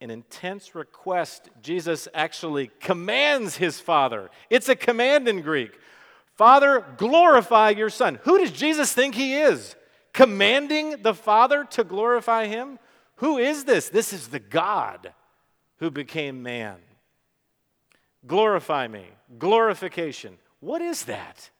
An 0.00 0.10
intense 0.10 0.74
request, 0.74 1.48
Jesus 1.62 2.06
actually 2.14 2.70
commands 2.80 3.56
his 3.56 3.80
Father. 3.80 4.30
It's 4.50 4.68
a 4.68 4.76
command 4.76 5.26
in 5.26 5.40
Greek. 5.40 5.72
Father, 6.36 6.84
glorify 6.98 7.70
your 7.70 7.90
Son. 7.90 8.18
Who 8.22 8.38
does 8.38 8.52
Jesus 8.52 8.92
think 8.92 9.14
he 9.14 9.34
is? 9.34 9.74
Commanding 10.12 11.02
the 11.02 11.14
Father 11.14 11.64
to 11.70 11.84
glorify 11.84 12.46
him? 12.46 12.78
Who 13.16 13.38
is 13.38 13.64
this? 13.64 13.88
This 13.88 14.12
is 14.12 14.28
the 14.28 14.38
God 14.38 15.12
who 15.78 15.90
became 15.90 16.42
man. 16.42 16.76
Glorify 18.26 18.86
me. 18.88 19.06
Glorification. 19.38 20.36
What 20.60 20.82
is 20.82 21.04
that? 21.04 21.50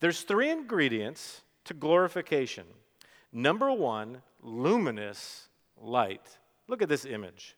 There's 0.00 0.22
three 0.22 0.50
ingredients 0.50 1.42
to 1.64 1.74
glorification. 1.74 2.64
Number 3.32 3.72
one, 3.72 4.22
luminous 4.42 5.48
light. 5.80 6.38
Look 6.66 6.82
at 6.82 6.88
this 6.88 7.04
image. 7.04 7.56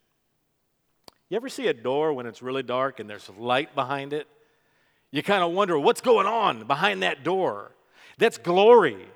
You 1.28 1.36
ever 1.36 1.48
see 1.48 1.68
a 1.68 1.74
door 1.74 2.12
when 2.12 2.26
it's 2.26 2.42
really 2.42 2.62
dark 2.62 3.00
and 3.00 3.08
there's 3.08 3.30
light 3.38 3.74
behind 3.74 4.12
it? 4.12 4.26
You 5.10 5.22
kind 5.22 5.42
of 5.42 5.52
wonder 5.52 5.78
what's 5.78 6.00
going 6.00 6.26
on 6.26 6.66
behind 6.66 7.02
that 7.02 7.24
door. 7.24 7.72
That's 8.18 8.38
glory. 8.38 9.06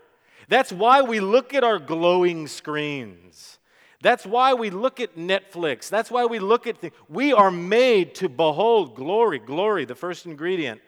That's 0.48 0.72
why 0.72 1.02
we 1.02 1.20
look 1.20 1.54
at 1.54 1.64
our 1.64 1.78
glowing 1.78 2.48
screens. 2.48 3.58
That's 4.02 4.26
why 4.26 4.52
we 4.54 4.70
look 4.70 5.00
at 5.00 5.16
Netflix. 5.16 5.88
That's 5.88 6.10
why 6.10 6.26
we 6.26 6.38
look 6.38 6.66
at 6.66 6.78
things. 6.78 6.94
We 7.08 7.32
are 7.32 7.50
made 7.50 8.14
to 8.16 8.28
behold 8.28 8.96
glory, 8.96 9.38
glory, 9.38 9.86
the 9.86 9.94
first 9.94 10.26
ingredient, 10.26 10.82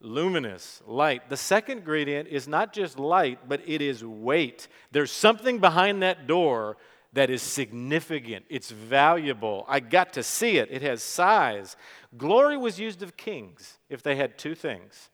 luminous, 0.00 0.80
light. 0.86 1.28
The 1.28 1.36
second 1.36 1.78
ingredient 1.78 2.28
is 2.28 2.46
not 2.46 2.72
just 2.72 2.98
light, 2.98 3.48
but 3.48 3.62
it 3.66 3.82
is 3.82 4.04
weight. 4.04 4.68
There's 4.92 5.10
something 5.10 5.58
behind 5.58 6.02
that 6.02 6.26
door 6.26 6.76
that 7.12 7.30
is 7.30 7.42
significant, 7.42 8.44
it's 8.48 8.70
valuable. 8.70 9.64
I 9.68 9.80
got 9.80 10.14
to 10.14 10.22
see 10.22 10.56
it, 10.58 10.68
it 10.70 10.82
has 10.82 11.02
size. 11.02 11.76
Glory 12.16 12.56
was 12.56 12.78
used 12.80 13.02
of 13.02 13.16
kings 13.16 13.78
if 13.88 14.02
they 14.02 14.16
had 14.16 14.38
two 14.38 14.54
things 14.54 15.10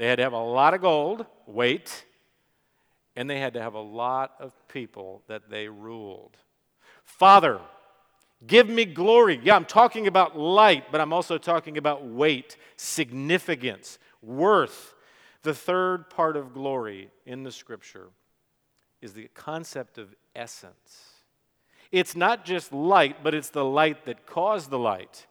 they 0.00 0.06
had 0.06 0.16
to 0.16 0.22
have 0.22 0.32
a 0.32 0.38
lot 0.38 0.72
of 0.72 0.80
gold, 0.80 1.26
weight, 1.46 2.06
and 3.16 3.28
they 3.28 3.38
had 3.38 3.52
to 3.52 3.60
have 3.60 3.74
a 3.74 3.82
lot 3.82 4.32
of 4.40 4.54
people 4.66 5.22
that 5.26 5.50
they 5.50 5.68
ruled. 5.68 6.38
Father, 7.04 7.60
give 8.46 8.66
me 8.66 8.86
glory. 8.86 9.38
Yeah, 9.42 9.56
I'm 9.56 9.66
talking 9.66 10.06
about 10.06 10.38
light, 10.38 10.90
but 10.90 11.02
I'm 11.02 11.12
also 11.12 11.36
talking 11.36 11.76
about 11.76 12.06
weight, 12.06 12.56
significance, 12.78 13.98
worth. 14.22 14.94
The 15.42 15.52
third 15.52 16.08
part 16.08 16.34
of 16.34 16.54
glory 16.54 17.10
in 17.26 17.42
the 17.42 17.52
scripture 17.52 18.08
is 19.02 19.12
the 19.14 19.28
concept 19.34 19.98
of 19.98 20.14
essence. 20.34 21.14
It's 21.90 22.14
not 22.14 22.44
just 22.44 22.72
light, 22.72 23.22
but 23.22 23.34
it's 23.34 23.50
the 23.50 23.64
light 23.64 24.04
that 24.04 24.26
caused 24.26 24.70
the 24.70 24.78
light. 24.78 25.26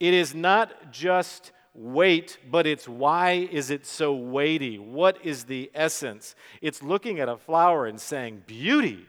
It 0.00 0.14
is 0.14 0.34
not 0.34 0.92
just 0.92 1.52
weight, 1.74 2.38
but 2.50 2.66
it's 2.66 2.88
why 2.88 3.48
is 3.50 3.70
it 3.70 3.86
so 3.86 4.12
weighty? 4.12 4.78
What 4.78 5.24
is 5.24 5.44
the 5.44 5.70
essence? 5.74 6.34
It's 6.60 6.82
looking 6.82 7.20
at 7.20 7.28
a 7.28 7.36
flower 7.36 7.86
and 7.86 8.00
saying, 8.00 8.42
beauty. 8.46 9.06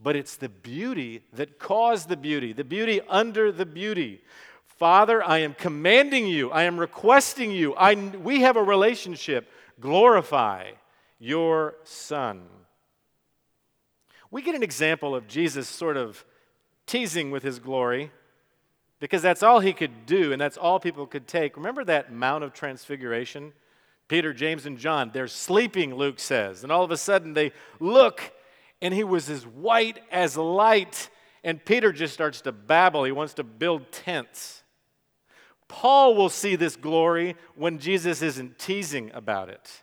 But 0.00 0.14
it's 0.14 0.36
the 0.36 0.48
beauty 0.48 1.22
that 1.32 1.58
caused 1.58 2.08
the 2.08 2.16
beauty, 2.16 2.52
the 2.52 2.64
beauty 2.64 3.00
under 3.08 3.50
the 3.50 3.66
beauty. 3.66 4.22
Father, 4.64 5.24
I 5.24 5.38
am 5.38 5.54
commanding 5.54 6.28
you, 6.28 6.52
I 6.52 6.62
am 6.62 6.78
requesting 6.78 7.50
you, 7.50 7.74
I, 7.74 7.94
we 7.94 8.42
have 8.42 8.56
a 8.56 8.62
relationship. 8.62 9.50
Glorify 9.80 10.70
your 11.18 11.74
Son. 11.82 12.42
We 14.30 14.42
get 14.42 14.54
an 14.54 14.62
example 14.62 15.14
of 15.14 15.26
Jesus 15.26 15.68
sort 15.68 15.96
of 15.96 16.24
teasing 16.86 17.30
with 17.30 17.42
his 17.42 17.58
glory 17.58 18.10
because 19.00 19.22
that's 19.22 19.42
all 19.42 19.60
he 19.60 19.72
could 19.72 20.06
do 20.06 20.32
and 20.32 20.40
that's 20.40 20.56
all 20.56 20.80
people 20.80 21.06
could 21.06 21.26
take. 21.26 21.56
Remember 21.56 21.84
that 21.84 22.12
Mount 22.12 22.44
of 22.44 22.52
Transfiguration? 22.52 23.52
Peter, 24.08 24.32
James, 24.32 24.66
and 24.66 24.78
John, 24.78 25.10
they're 25.12 25.28
sleeping, 25.28 25.94
Luke 25.94 26.18
says. 26.18 26.62
And 26.62 26.72
all 26.72 26.82
of 26.82 26.90
a 26.90 26.96
sudden 26.96 27.34
they 27.34 27.52
look 27.78 28.32
and 28.80 28.94
he 28.94 29.04
was 29.04 29.28
as 29.28 29.46
white 29.46 30.00
as 30.10 30.36
light. 30.36 31.10
And 31.44 31.64
Peter 31.64 31.92
just 31.92 32.14
starts 32.14 32.40
to 32.42 32.52
babble. 32.52 33.04
He 33.04 33.12
wants 33.12 33.34
to 33.34 33.44
build 33.44 33.92
tents. 33.92 34.62
Paul 35.68 36.14
will 36.14 36.30
see 36.30 36.56
this 36.56 36.76
glory 36.76 37.36
when 37.54 37.78
Jesus 37.78 38.22
isn't 38.22 38.58
teasing 38.58 39.10
about 39.12 39.50
it. 39.50 39.82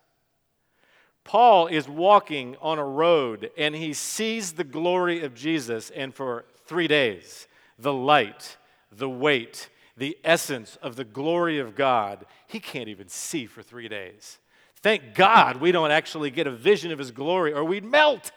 Paul 1.25 1.67
is 1.67 1.89
walking 1.89 2.55
on 2.61 2.79
a 2.79 2.85
road 2.85 3.51
and 3.57 3.75
he 3.75 3.93
sees 3.93 4.53
the 4.53 4.63
glory 4.63 5.23
of 5.23 5.33
Jesus, 5.33 5.89
and 5.89 6.13
for 6.13 6.45
three 6.65 6.87
days, 6.87 7.47
the 7.77 7.91
light, 7.91 8.57
the 8.91 9.09
weight, 9.09 9.69
the 9.97 10.17
essence 10.23 10.77
of 10.81 10.95
the 10.95 11.03
glory 11.03 11.59
of 11.59 11.75
God, 11.75 12.25
he 12.47 12.59
can't 12.59 12.87
even 12.87 13.09
see 13.09 13.47
for 13.47 13.63
three 13.63 13.89
days. 13.89 14.39
Thank 14.81 15.15
God 15.15 15.57
we 15.57 15.71
don't 15.71 15.91
actually 15.91 16.29
get 16.29 16.47
a 16.47 16.51
vision 16.51 16.91
of 16.91 16.99
his 16.99 17.11
glory 17.11 17.51
or 17.53 17.63
we'd 17.63 17.83
melt. 17.83 18.31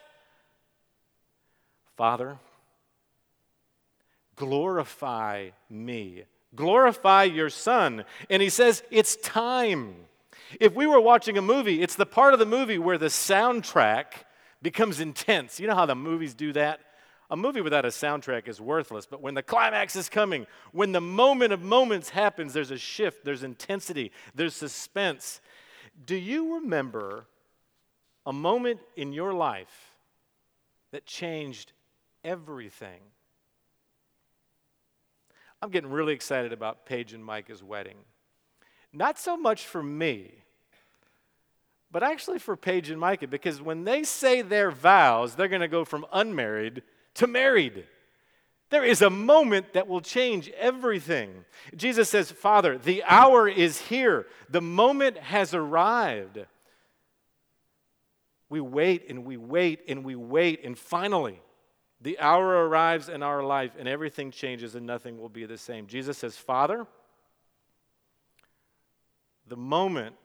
Father, 1.95 2.39
glorify 4.35 5.49
me. 5.69 6.23
Glorify 6.55 7.25
your 7.25 7.51
son. 7.51 8.03
And 8.31 8.41
he 8.41 8.49
says, 8.49 8.81
it's 8.89 9.15
time. 9.17 9.93
If 10.59 10.73
we 10.73 10.87
were 10.87 10.99
watching 10.99 11.37
a 11.37 11.41
movie, 11.41 11.81
it's 11.81 11.95
the 11.95 12.05
part 12.05 12.33
of 12.33 12.39
the 12.39 12.45
movie 12.45 12.77
where 12.77 12.97
the 12.97 13.07
soundtrack 13.07 14.05
becomes 14.61 14.99
intense. 14.99 15.59
You 15.59 15.67
know 15.67 15.75
how 15.75 15.85
the 15.85 15.95
movies 15.95 16.33
do 16.33 16.53
that? 16.53 16.79
A 17.31 17.37
movie 17.37 17.61
without 17.61 17.85
a 17.85 17.89
soundtrack 17.89 18.47
is 18.47 18.59
worthless, 18.59 19.05
but 19.05 19.21
when 19.21 19.35
the 19.35 19.43
climax 19.43 19.95
is 19.95 20.09
coming, 20.09 20.47
when 20.71 20.91
the 20.91 21.01
moment 21.01 21.53
of 21.53 21.61
moments 21.61 22.09
happens, 22.09 22.53
there's 22.53 22.71
a 22.71 22.77
shift, 22.77 23.23
there's 23.23 23.43
intensity, 23.43 24.11
there's 24.33 24.55
suspense. 24.55 25.39
Do 26.05 26.15
you 26.15 26.55
remember 26.55 27.27
a 28.25 28.33
moment 28.33 28.79
in 28.95 29.13
your 29.13 29.33
life 29.33 29.93
that 30.91 31.05
changed 31.05 31.71
everything? 32.23 33.01
I'm 35.61 35.69
getting 35.69 35.91
really 35.91 36.13
excited 36.13 36.51
about 36.51 36.87
Paige 36.87 37.13
and 37.13 37.23
Micah's 37.23 37.61
wedding. 37.61 37.97
Not 38.91 39.19
so 39.19 39.37
much 39.37 39.65
for 39.65 39.83
me, 39.83 40.31
but 41.91 42.03
actually 42.03 42.39
for 42.39 42.55
Paige 42.55 42.89
and 42.89 42.99
Micah, 42.99 43.27
because 43.27 43.61
when 43.61 43.83
they 43.83 44.03
say 44.03 44.41
their 44.41 44.71
vows, 44.71 45.35
they're 45.35 45.47
going 45.47 45.61
to 45.61 45.67
go 45.67 45.85
from 45.85 46.05
unmarried 46.11 46.83
to 47.15 47.27
married. 47.27 47.85
There 48.69 48.83
is 48.83 49.01
a 49.01 49.09
moment 49.09 49.73
that 49.73 49.87
will 49.87 50.01
change 50.01 50.49
everything. 50.49 51.45
Jesus 51.75 52.09
says, 52.09 52.31
Father, 52.31 52.77
the 52.77 53.03
hour 53.03 53.47
is 53.47 53.81
here, 53.81 54.27
the 54.49 54.61
moment 54.61 55.17
has 55.17 55.53
arrived. 55.53 56.45
We 58.49 58.61
wait 58.61 59.09
and 59.09 59.25
we 59.25 59.37
wait 59.37 59.81
and 59.87 60.03
we 60.03 60.15
wait, 60.15 60.63
and 60.63 60.77
finally, 60.77 61.41
the 62.01 62.19
hour 62.19 62.67
arrives 62.67 63.09
in 63.09 63.23
our 63.23 63.43
life 63.43 63.73
and 63.77 63.87
everything 63.87 64.31
changes 64.31 64.75
and 64.75 64.85
nothing 64.85 65.19
will 65.19 65.29
be 65.29 65.45
the 65.45 65.57
same. 65.57 65.87
Jesus 65.87 66.17
says, 66.17 66.37
Father, 66.37 66.87
the 69.49 69.57
moment 69.57 70.15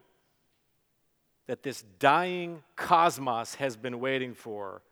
that 1.47 1.63
this 1.63 1.85
dying 1.99 2.63
cosmos 2.77 3.57
has 3.57 3.77
been 3.77 4.01
waiting 4.01 4.35
for 4.35 4.83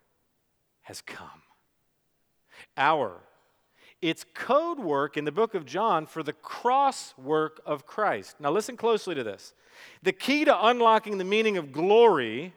has 0.83 1.01
come. 1.01 1.43
Hour. 2.77 3.21
It's 4.01 4.25
code 4.35 4.81
work 4.81 5.17
in 5.17 5.25
the 5.25 5.33
book 5.33 5.55
of 5.55 5.65
John 5.65 6.07
for 6.07 6.23
the 6.23 6.33
cross 6.33 7.15
work 7.17 7.61
of 7.65 7.87
Christ. 7.87 8.37
Now, 8.41 8.51
listen 8.51 8.77
closely 8.77 9.15
to 9.15 9.23
this. 9.23 9.55
The 10.03 10.13
key 10.13 10.45
to 10.45 10.67
unlocking 10.67 11.19
the 11.19 11.25
meaning 11.25 11.57
of 11.57 11.73
glory 11.73 12.53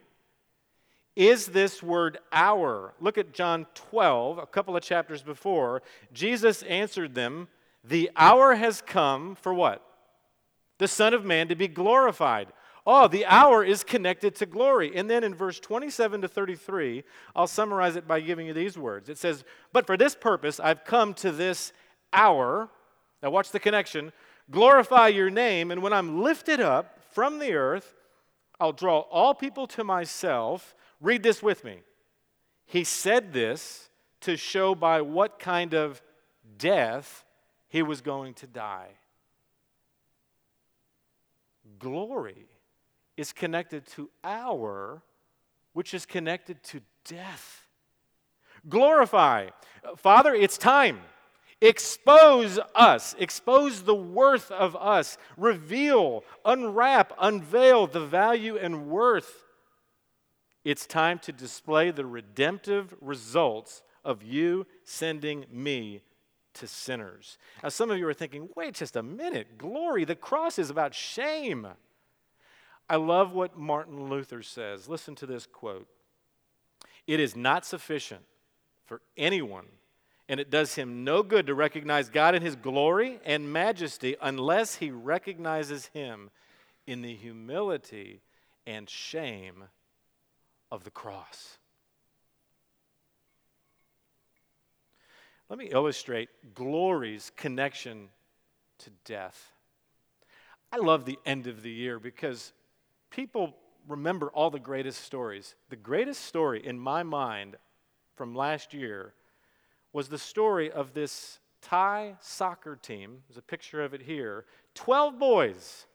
is 1.16 1.48
this 1.48 1.82
word 1.82 2.18
hour. 2.32 2.94
Look 3.00 3.18
at 3.18 3.32
John 3.32 3.68
12, 3.76 4.40
a 4.40 4.46
couple 4.46 4.76
of 4.76 4.84
chapters 4.84 5.22
before. 5.22 5.82
Jesus 6.12 6.64
answered 6.64 7.16
them, 7.16 7.48
The 7.84 8.12
hour 8.16 8.56
has 8.56 8.82
come 8.82 9.36
for 9.36 9.54
what? 9.54 9.82
The 10.78 10.88
Son 10.88 11.14
of 11.14 11.26
Man 11.26 11.48
to 11.48 11.56
be 11.56 11.68
glorified. 11.68 12.48
Oh, 12.88 13.08
the 13.08 13.26
hour 13.26 13.64
is 13.64 13.84
connected 13.84 14.36
to 14.36 14.46
glory. 14.46 14.96
And 14.96 15.10
then 15.10 15.24
in 15.24 15.34
verse 15.34 15.60
27 15.60 16.22
to 16.22 16.28
33, 16.28 17.04
I'll 17.36 17.48
summarize 17.48 17.96
it 17.96 18.08
by 18.08 18.20
giving 18.20 18.46
you 18.46 18.54
these 18.54 18.78
words. 18.78 19.10
It 19.10 19.18
says, 19.18 19.44
But 19.74 19.88
for 19.88 19.98
this 19.98 20.16
purpose 20.16 20.60
I've 20.60 20.86
come 20.86 21.14
to 21.16 21.32
this 21.32 21.74
hour. 22.14 22.70
Now, 23.24 23.32
watch 23.32 23.52
the 23.52 23.60
connection. 23.60 24.12
Glorify 24.52 25.08
your 25.08 25.32
name, 25.32 25.72
and 25.72 25.82
when 25.82 25.94
I'm 25.94 26.22
lifted 26.22 26.62
up 26.62 27.00
from 27.12 27.40
the 27.40 27.54
earth, 27.54 27.96
I'll 28.60 28.72
draw 28.72 29.00
all 29.00 29.34
people 29.34 29.66
to 29.68 29.84
myself. 29.84 30.76
Read 31.02 31.24
this 31.24 31.42
with 31.42 31.64
me. 31.64 31.80
He 32.68 32.84
said 32.84 33.34
this 33.34 33.90
to 34.22 34.38
show 34.38 34.76
by 34.76 35.02
what 35.02 35.40
kind 35.40 35.74
of 35.74 36.02
death 36.58 37.26
he 37.68 37.82
was 37.82 38.02
going 38.02 38.36
to 38.36 38.48
die. 38.48 38.90
Glory 41.80 42.48
is 43.18 43.32
connected 43.34 43.86
to 43.88 44.10
hour, 44.24 45.02
which 45.74 45.94
is 45.94 46.06
connected 46.06 46.62
to 46.64 46.82
death. 47.06 47.64
Glorify. 48.68 49.50
Father, 49.98 50.34
it's 50.34 50.58
time. 50.58 51.00
Expose 51.62 52.60
us, 52.76 53.16
expose 53.18 53.84
the 53.84 53.96
worth 53.96 54.52
of 54.52 54.76
us, 54.76 55.18
reveal, 55.38 56.24
unwrap, 56.44 57.14
unveil 57.20 57.88
the 57.88 58.06
value 58.06 58.58
and 58.58 58.88
worth 58.88 59.46
it's 60.66 60.88
time 60.88 61.20
to 61.20 61.32
display 61.32 61.92
the 61.92 62.08
redemptive 62.08 62.96
results 63.00 63.84
of 64.04 64.24
you 64.24 64.66
sending 64.84 65.46
me 65.52 66.02
to 66.56 66.68
sinners. 66.68 67.38
Now, 67.64 67.70
some 67.70 67.92
of 67.92 67.98
you 67.98 68.08
are 68.08 68.14
thinking, 68.14 68.50
wait 68.56 68.76
just 68.76 68.96
a 68.96 69.04
minute, 69.04 69.58
glory, 69.58 70.06
the 70.06 70.16
cross 70.16 70.60
is 70.60 70.70
about 70.70 70.94
shame. 70.94 71.68
I 72.90 72.98
love 72.98 73.34
what 73.34 73.58
Martin 73.58 74.10
Luther 74.10 74.44
says. 74.44 74.88
Listen 74.88 75.16
to 75.16 75.26
this 75.26 75.46
quote 75.46 75.88
It 77.08 77.20
is 77.20 77.36
not 77.36 77.66
sufficient 77.66 78.24
for 78.86 79.02
anyone, 79.18 79.66
and 80.30 80.40
it 80.40 80.50
does 80.50 80.76
him 80.76 81.04
no 81.04 81.24
good 81.24 81.48
to 81.48 81.56
recognize 81.56 82.10
God 82.10 82.36
in 82.36 82.42
his 82.42 82.56
glory 82.56 83.20
and 83.26 83.52
majesty 83.52 84.16
unless 84.22 84.76
he 84.76 84.92
recognizes 84.92 85.88
him 85.88 86.30
in 86.88 87.02
the 87.02 87.16
humility 87.16 88.22
and 88.68 88.90
shame 88.90 89.66
of 90.72 90.84
the 90.84 90.92
cross. 90.92 91.58
Let 95.50 95.60
me 95.60 95.70
illustrate 95.72 96.30
glory's 96.54 97.32
connection 97.36 98.10
to 98.80 98.90
death. 99.06 99.52
I 100.72 100.78
love 100.78 101.06
the 101.06 101.20
end 101.26 101.48
of 101.48 101.62
the 101.62 101.72
year 101.72 102.00
because 102.00 102.52
people 103.12 103.56
remember 103.88 104.30
all 104.30 104.50
the 104.50 104.60
greatest 104.60 105.04
stories. 105.04 105.56
The 105.70 105.76
greatest 105.76 106.26
story 106.26 106.66
in 106.66 106.80
my 106.80 107.04
mind 107.04 107.58
from 108.16 108.34
last 108.34 108.74
year 108.74 109.14
was 109.94 110.10
the 110.10 110.18
story 110.18 110.72
of 110.72 110.94
this 110.94 111.40
Thai 111.62 112.16
soccer 112.20 112.76
team. 112.76 113.22
There's 113.28 113.38
a 113.38 113.42
picture 113.42 113.84
of 113.84 113.94
it 113.94 114.02
here. 114.02 114.46
12 114.74 115.18
boys. 115.18 115.86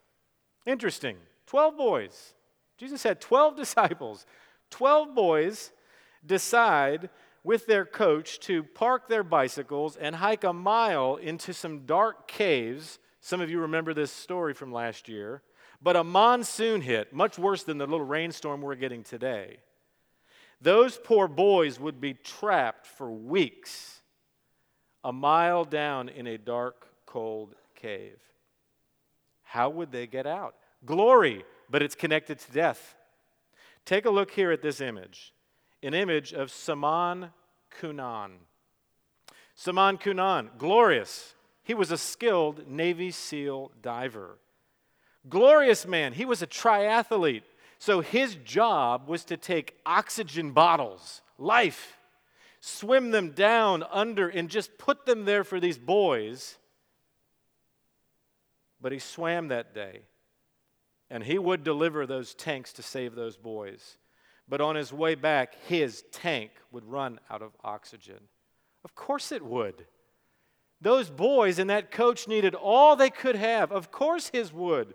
Interesting. 0.66 1.16
12 1.46 1.76
boys. 1.76 2.34
Jesus 2.78 3.02
had 3.02 3.20
12 3.20 3.56
disciples 3.64 4.26
12 4.70 5.14
boys 5.14 5.72
decide 6.24 7.10
with 7.42 7.66
their 7.66 7.84
coach 7.84 8.38
to 8.40 8.62
park 8.62 9.08
their 9.08 9.22
bicycles 9.22 9.96
and 9.96 10.16
hike 10.16 10.44
a 10.44 10.52
mile 10.52 11.16
into 11.16 11.52
some 11.52 11.86
dark 11.86 12.28
caves. 12.28 12.98
Some 13.20 13.40
of 13.40 13.50
you 13.50 13.60
remember 13.60 13.94
this 13.94 14.12
story 14.12 14.54
from 14.54 14.72
last 14.72 15.08
year. 15.08 15.42
But 15.82 15.96
a 15.96 16.04
monsoon 16.04 16.82
hit, 16.82 17.12
much 17.12 17.38
worse 17.38 17.62
than 17.62 17.78
the 17.78 17.86
little 17.86 18.04
rainstorm 18.04 18.60
we're 18.60 18.74
getting 18.74 19.02
today. 19.02 19.58
Those 20.60 20.98
poor 21.02 21.26
boys 21.26 21.80
would 21.80 22.00
be 22.00 22.14
trapped 22.14 22.86
for 22.86 23.10
weeks 23.10 24.00
a 25.02 25.12
mile 25.12 25.64
down 25.64 26.10
in 26.10 26.26
a 26.26 26.36
dark, 26.36 26.86
cold 27.06 27.54
cave. 27.74 28.20
How 29.42 29.70
would 29.70 29.90
they 29.90 30.06
get 30.06 30.26
out? 30.26 30.54
Glory, 30.84 31.44
but 31.70 31.82
it's 31.82 31.94
connected 31.94 32.38
to 32.38 32.52
death. 32.52 32.94
Take 33.86 34.04
a 34.04 34.10
look 34.10 34.30
here 34.30 34.52
at 34.52 34.60
this 34.60 34.82
image 34.82 35.32
an 35.82 35.94
image 35.94 36.32
of 36.32 36.50
Saman 36.50 37.30
Kunan. 37.80 38.32
Saman 39.54 39.98
Kunan, 39.98 40.50
glorious. 40.58 41.34
He 41.62 41.74
was 41.74 41.90
a 41.90 41.98
skilled 41.98 42.68
Navy 42.68 43.10
SEAL 43.10 43.72
diver. 43.82 44.38
Glorious 45.28 45.86
man. 45.86 46.12
He 46.12 46.24
was 46.24 46.42
a 46.42 46.46
triathlete. 46.46 47.42
So 47.78 48.00
his 48.00 48.34
job 48.36 49.08
was 49.08 49.24
to 49.24 49.36
take 49.36 49.76
oxygen 49.86 50.52
bottles, 50.52 51.22
life, 51.38 51.98
swim 52.60 53.10
them 53.10 53.30
down 53.30 53.84
under, 53.90 54.28
and 54.28 54.50
just 54.50 54.76
put 54.76 55.06
them 55.06 55.24
there 55.24 55.44
for 55.44 55.60
these 55.60 55.78
boys. 55.78 56.58
But 58.80 58.92
he 58.92 58.98
swam 58.98 59.48
that 59.48 59.74
day 59.74 60.02
and 61.10 61.24
he 61.24 61.38
would 61.38 61.64
deliver 61.64 62.06
those 62.06 62.34
tanks 62.34 62.72
to 62.74 62.82
save 62.82 63.14
those 63.14 63.36
boys. 63.36 63.98
But 64.50 64.60
on 64.60 64.74
his 64.74 64.92
way 64.92 65.14
back, 65.14 65.54
his 65.68 66.02
tank 66.10 66.50
would 66.72 66.84
run 66.84 67.20
out 67.30 67.40
of 67.40 67.52
oxygen. 67.62 68.18
Of 68.84 68.96
course 68.96 69.30
it 69.30 69.44
would. 69.44 69.86
Those 70.80 71.08
boys 71.08 71.60
and 71.60 71.70
that 71.70 71.92
coach 71.92 72.26
needed 72.26 72.56
all 72.56 72.96
they 72.96 73.10
could 73.10 73.36
have. 73.36 73.70
Of 73.70 73.92
course 73.92 74.30
his 74.30 74.52
would. 74.52 74.94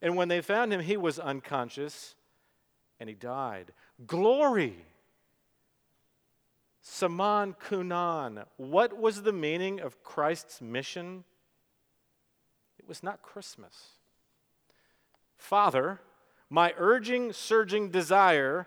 And 0.00 0.16
when 0.16 0.28
they 0.28 0.40
found 0.40 0.72
him, 0.72 0.80
he 0.80 0.96
was 0.96 1.18
unconscious 1.18 2.14
and 2.98 3.08
he 3.08 3.14
died. 3.14 3.72
Glory. 4.06 4.74
Saman 6.80 7.54
Kunan. 7.54 8.46
What 8.56 8.98
was 8.98 9.22
the 9.22 9.32
meaning 9.32 9.80
of 9.80 10.02
Christ's 10.02 10.62
mission? 10.62 11.24
It 12.78 12.88
was 12.88 13.02
not 13.02 13.20
Christmas. 13.20 13.88
Father, 15.36 16.00
my 16.48 16.72
urging, 16.78 17.34
surging 17.34 17.90
desire 17.90 18.66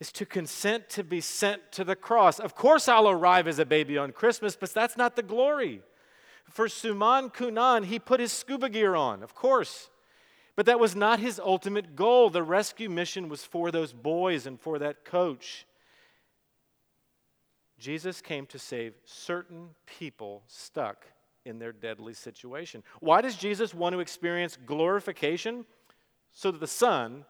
is 0.00 0.12
to 0.12 0.26
consent 0.26 0.88
to 0.90 1.04
be 1.04 1.20
sent 1.20 1.72
to 1.72 1.84
the 1.84 1.96
cross. 1.96 2.40
Of 2.40 2.54
course, 2.54 2.88
I'll 2.88 3.08
arrive 3.08 3.46
as 3.46 3.58
a 3.58 3.66
baby 3.66 3.96
on 3.96 4.12
Christmas, 4.12 4.56
but 4.56 4.74
that's 4.74 4.96
not 4.96 5.16
the 5.16 5.22
glory. 5.22 5.82
For 6.50 6.68
Saman 6.68 7.30
Kunan, 7.30 7.84
he 7.86 7.98
put 7.98 8.20
his 8.20 8.32
scuba 8.32 8.68
gear 8.68 8.94
on, 8.94 9.22
of 9.22 9.34
course. 9.34 9.90
But 10.56 10.66
that 10.66 10.78
was 10.78 10.94
not 10.94 11.18
his 11.20 11.40
ultimate 11.40 11.96
goal. 11.96 12.30
The 12.30 12.42
rescue 12.42 12.88
mission 12.88 13.28
was 13.28 13.44
for 13.44 13.70
those 13.70 13.92
boys 13.92 14.46
and 14.46 14.60
for 14.60 14.78
that 14.78 15.04
coach. 15.04 15.66
Jesus 17.78 18.20
came 18.20 18.46
to 18.46 18.58
save 18.58 18.94
certain 19.04 19.70
people 19.86 20.42
stuck 20.46 21.06
in 21.44 21.58
their 21.58 21.72
deadly 21.72 22.14
situation. 22.14 22.82
Why 23.00 23.20
does 23.20 23.36
Jesus 23.36 23.74
want 23.74 23.94
to 23.94 24.00
experience 24.00 24.56
glorification? 24.64 25.66
So 26.32 26.50
that 26.50 26.60
the 26.60 26.66
Son 26.66 27.24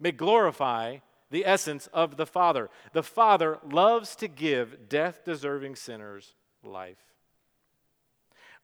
may 0.00 0.12
glorify 0.12 0.98
the 1.34 1.44
essence 1.44 1.88
of 1.92 2.16
the 2.16 2.26
Father. 2.26 2.70
The 2.92 3.02
Father 3.02 3.58
loves 3.68 4.14
to 4.16 4.28
give 4.28 4.88
death 4.88 5.24
deserving 5.24 5.74
sinners 5.74 6.32
life. 6.62 7.02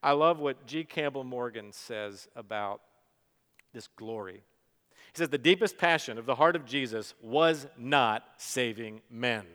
I 0.00 0.12
love 0.12 0.38
what 0.38 0.66
G. 0.68 0.84
Campbell 0.84 1.24
Morgan 1.24 1.72
says 1.72 2.28
about 2.36 2.80
this 3.74 3.88
glory. 3.88 4.44
He 5.12 5.18
says, 5.18 5.30
The 5.30 5.36
deepest 5.36 5.78
passion 5.78 6.16
of 6.16 6.26
the 6.26 6.36
heart 6.36 6.54
of 6.54 6.64
Jesus 6.64 7.12
was 7.20 7.66
not 7.76 8.22
saving 8.36 9.00
men. 9.10 9.46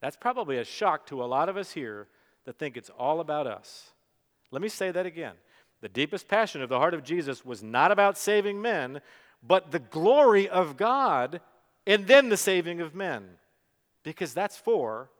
That's 0.00 0.16
probably 0.16 0.56
a 0.56 0.64
shock 0.64 1.04
to 1.08 1.22
a 1.22 1.26
lot 1.26 1.50
of 1.50 1.58
us 1.58 1.72
here 1.72 2.08
that 2.46 2.58
think 2.58 2.78
it's 2.78 2.90
all 2.98 3.20
about 3.20 3.46
us. 3.46 3.90
Let 4.50 4.62
me 4.62 4.68
say 4.68 4.90
that 4.92 5.04
again. 5.04 5.34
The 5.82 5.90
deepest 5.90 6.26
passion 6.26 6.62
of 6.62 6.70
the 6.70 6.78
heart 6.78 6.94
of 6.94 7.04
Jesus 7.04 7.44
was 7.44 7.62
not 7.62 7.92
about 7.92 8.16
saving 8.16 8.62
men, 8.62 9.02
but 9.46 9.70
the 9.70 9.78
glory 9.78 10.48
of 10.48 10.76
God 10.76 11.40
and 11.86 12.06
then 12.06 12.28
the 12.28 12.36
saving 12.36 12.80
of 12.80 12.94
men, 12.94 13.24
because 14.02 14.34
that's 14.34 14.56
for 14.56 15.10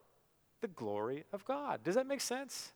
the 0.61 0.69
glory 0.69 1.25
of 1.33 1.45
God. 1.45 1.85
Does 1.85 1.95
that 1.95 2.07
make 2.07 2.21
sense? 2.21 2.73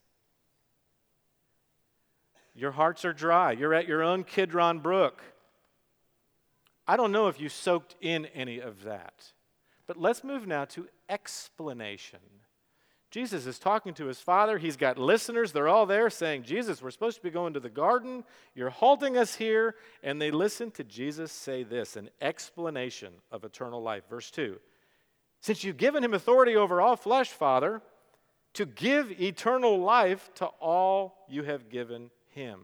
Your 2.54 2.72
hearts 2.72 3.04
are 3.04 3.12
dry. 3.12 3.52
You're 3.52 3.74
at 3.74 3.88
your 3.88 4.02
own 4.02 4.24
Kidron 4.24 4.80
Brook. 4.80 5.22
I 6.86 6.96
don't 6.96 7.12
know 7.12 7.28
if 7.28 7.40
you 7.40 7.48
soaked 7.48 7.94
in 8.00 8.26
any 8.26 8.58
of 8.60 8.82
that. 8.84 9.32
But 9.86 9.96
let's 9.96 10.22
move 10.22 10.46
now 10.46 10.66
to 10.66 10.88
explanation. 11.08 12.20
Jesus 13.10 13.44
is 13.46 13.58
talking 13.58 13.92
to 13.94 14.06
his 14.06 14.20
father. 14.20 14.56
He's 14.56 14.76
got 14.76 14.96
listeners. 14.96 15.50
They're 15.50 15.68
all 15.68 15.84
there 15.84 16.10
saying, 16.10 16.44
Jesus, 16.44 16.80
we're 16.80 16.92
supposed 16.92 17.16
to 17.16 17.22
be 17.22 17.30
going 17.30 17.54
to 17.54 17.60
the 17.60 17.68
garden. 17.68 18.22
You're 18.54 18.70
halting 18.70 19.16
us 19.16 19.34
here. 19.34 19.74
And 20.04 20.22
they 20.22 20.30
listen 20.30 20.70
to 20.72 20.84
Jesus 20.84 21.32
say 21.32 21.64
this 21.64 21.96
an 21.96 22.08
explanation 22.20 23.12
of 23.32 23.44
eternal 23.44 23.82
life. 23.82 24.04
Verse 24.08 24.30
2 24.30 24.58
Since 25.40 25.64
you've 25.64 25.76
given 25.76 26.04
him 26.04 26.14
authority 26.14 26.54
over 26.54 26.80
all 26.80 26.94
flesh, 26.94 27.30
Father, 27.30 27.82
to 28.54 28.64
give 28.64 29.20
eternal 29.20 29.80
life 29.80 30.30
to 30.36 30.46
all 30.46 31.24
you 31.28 31.42
have 31.42 31.68
given 31.68 32.10
him. 32.28 32.60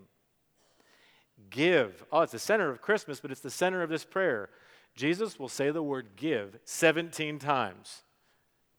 Give. 1.51 2.05
Oh, 2.13 2.21
it's 2.21 2.33
the 2.33 2.39
center 2.39 2.71
of 2.71 2.81
Christmas, 2.81 3.19
but 3.19 3.33
it's 3.33 3.41
the 3.41 3.51
center 3.51 3.83
of 3.83 3.91
this 3.91 4.05
prayer. 4.05 4.51
Jesus 4.95 5.39
will 5.39 5.49
say 5.49 5.71
the 5.71 5.83
word 5.83 6.11
give 6.17 6.59
17 6.65 7.39
times. 7.41 8.03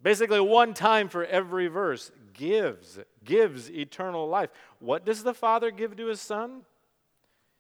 Basically, 0.02 0.40
one 0.40 0.74
time 0.74 1.10
for 1.10 1.26
every 1.26 1.68
verse. 1.68 2.12
Gives, 2.34 3.00
gives 3.24 3.72
eternal 3.72 4.28
life. 4.28 4.52
What 4.80 5.06
does 5.06 5.24
the 5.24 5.34
Father 5.34 5.72
give 5.72 5.96
to 5.98 6.06
his 6.06 6.22
Son? 6.22 6.62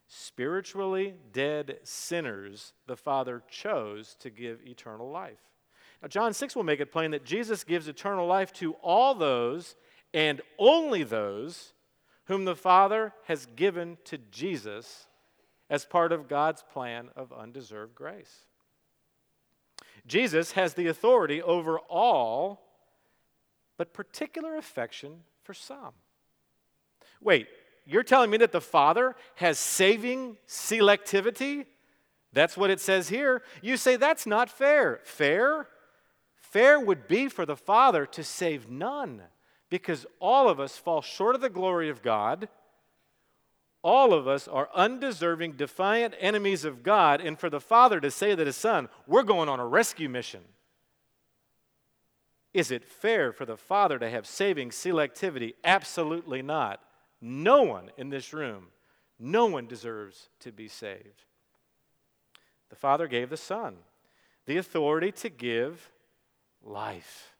Spiritually 0.08 1.15
dead 1.34 1.80
sinners, 1.84 2.73
the 2.86 2.95
Father 2.95 3.41
chose 3.50 4.15
to 4.19 4.30
give 4.30 4.60
eternal 4.65 5.10
life. 5.10 5.39
Now, 6.02 6.08
John 6.08 6.34
6 6.34 6.56
will 6.56 6.63
make 6.63 6.80
it 6.80 6.91
plain 6.91 7.12
that 7.12 7.26
Jesus 7.26 7.63
gives 7.63 7.88
eternal 7.88 8.28
life 8.28 8.54
to 8.54 8.73
all 8.84 9.15
those 9.15 9.76
and 10.13 10.41
only 10.60 11.04
those 11.04 11.73
whom 12.26 12.45
the 12.45 12.56
Father 12.56 13.13
has 13.26 13.47
given 13.56 13.97
to 14.06 14.17
Jesus 14.17 15.08
as 15.69 15.86
part 15.86 16.12
of 16.12 16.28
God's 16.28 16.63
plan 16.71 17.10
of 17.15 17.34
undeserved 17.34 17.95
grace. 17.95 18.45
Jesus 20.08 20.54
has 20.54 20.74
the 20.74 20.88
authority 20.88 21.41
over 21.41 21.80
all, 21.80 22.63
but 23.78 23.93
particular 23.93 24.56
affection 24.56 25.22
for 25.43 25.54
some. 25.54 25.93
Wait, 27.22 27.48
you're 27.86 28.04
telling 28.04 28.30
me 28.30 28.38
that 28.38 28.52
the 28.52 28.62
Father 28.62 29.15
has 29.36 29.60
saving 29.60 30.38
selectivity? 30.48 31.65
That's 32.34 32.58
what 32.58 32.70
it 32.70 32.80
says 32.80 33.10
here. 33.10 33.41
You 33.62 33.78
say 33.78 33.96
that's 33.96 34.26
not 34.26 34.50
fair. 34.50 35.00
Fair? 35.04 35.67
Fair 36.36 36.80
would 36.80 37.08
be 37.08 37.28
for 37.28 37.46
the 37.46 37.56
Father 37.56 38.06
to 38.06 38.24
save 38.24 38.70
none, 38.70 39.22
because 39.70 40.06
all 40.20 40.50
of 40.50 40.60
us 40.60 40.78
fall 40.78 41.02
short 41.02 41.36
of 41.36 41.41
the 41.41 41.50
glory 41.50 41.89
of 41.89 42.02
God 42.02 42.48
all 43.84 44.13
of 44.13 44.28
us 44.28 44.48
are 44.48 44.70
undeserving, 44.76 45.54
defiant 45.54 46.13
enemies 46.20 46.66
of 46.66 46.84
God, 46.84 47.22
and 47.22 47.40
for 47.40 47.50
the 47.50 47.60
Father 47.60 48.00
to 48.00 48.12
say 48.12 48.36
that 48.36 48.48
his 48.48 48.56
Son, 48.56 48.90
we're 49.06 49.24
going 49.24 49.50
on 49.50 49.60
a 49.60 49.66
rescue 49.66 50.10
mission. 50.10 50.42
Is 52.54 52.72
it 52.72 52.84
fair 52.84 53.32
for 53.32 53.46
the 53.46 53.58
Father 53.58 54.00
to 54.00 54.10
have 54.10 54.26
saving 54.26 54.72
selectivity? 54.72 55.54
Absolutely 55.63 56.42
not. 56.42 56.82
No 57.22 57.62
one 57.63 57.92
in 57.98 58.10
this 58.10 58.34
room, 58.34 58.68
no 59.20 59.46
one 59.46 59.68
deserves 59.68 60.30
to 60.40 60.52
be 60.52 60.68
saved. 60.68 61.24
The 62.70 62.76
Father 62.76 63.08
gave 63.08 63.30
the 63.30 63.38
Son 63.38 63.76
the 64.46 64.58
authority 64.58 65.12
to 65.12 65.30
give 65.30 65.92
life. 66.63 67.34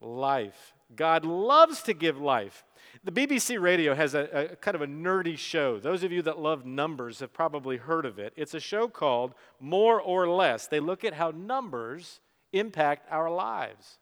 Life. 0.00 0.74
God 0.94 1.24
loves 1.24 1.82
to 1.82 1.94
give 1.94 2.20
life. 2.20 2.64
The 3.02 3.12
BBC 3.12 3.60
radio 3.60 3.94
has 3.94 4.14
a, 4.14 4.50
a, 4.52 4.56
kind 4.56 4.74
of 4.74 4.82
a 4.82 4.86
nerdy 4.86 5.36
show. 5.36 5.78
Those 5.78 6.02
of 6.02 6.12
you 6.12 6.22
that 6.22 6.38
love 6.38 6.64
numbers 6.64 7.20
have 7.20 7.32
probably 7.32 7.76
heard 7.76 8.06
of 8.06 8.18
it. 8.18 8.32
It's 8.36 8.54
a 8.54 8.60
show 8.60 8.88
called 8.88 9.34
More 9.60 10.00
or 10.00 10.28
Less. 10.28 10.66
They 10.66 10.80
look 10.80 11.04
at 11.04 11.14
how 11.14 11.30
numbers 11.30 12.20
impact 12.52 13.06
our 13.10 13.30
lives. 13.30 13.98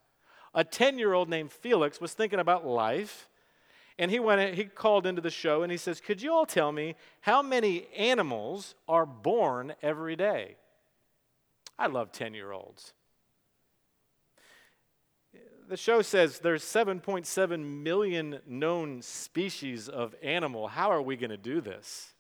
A 0.55 0.62
10 0.64 0.99
year 0.99 1.12
old 1.14 1.29
named 1.29 1.53
Felix 1.53 2.01
was 2.01 2.12
thinking 2.12 2.38
about 2.38 2.66
life, 2.66 3.29
and 3.99 4.11
he, 4.11 4.20
went, 4.20 4.55
he 4.55 4.64
called 4.64 5.07
into 5.07 5.20
the 5.20 5.31
show 5.31 5.62
and 5.62 5.70
he 5.73 5.79
says, 5.79 6.01
Could 6.01 6.20
you 6.20 6.33
all 6.33 6.47
tell 6.47 6.73
me 6.73 6.97
how 7.20 7.42
many 7.42 7.87
animals 7.97 8.75
are 8.88 9.07
born 9.07 9.75
every 9.83 10.16
day? 10.16 10.57
I 11.79 11.87
love 11.87 12.12
10 12.12 12.35
year 12.35 12.53
olds 12.53 12.92
the 15.68 15.77
show 15.77 16.03
says 16.03 16.38
there's 16.38 16.62
7.7 16.62 17.83
million 17.83 18.40
known 18.46 19.03
species 19.03 19.88
of 19.88 20.14
animal. 20.22 20.68
How 20.68 20.90
are 20.90 21.03
we 21.03 21.16
going 21.16 21.31
to 21.31 21.37
do 21.37 21.61
this? 21.61 22.14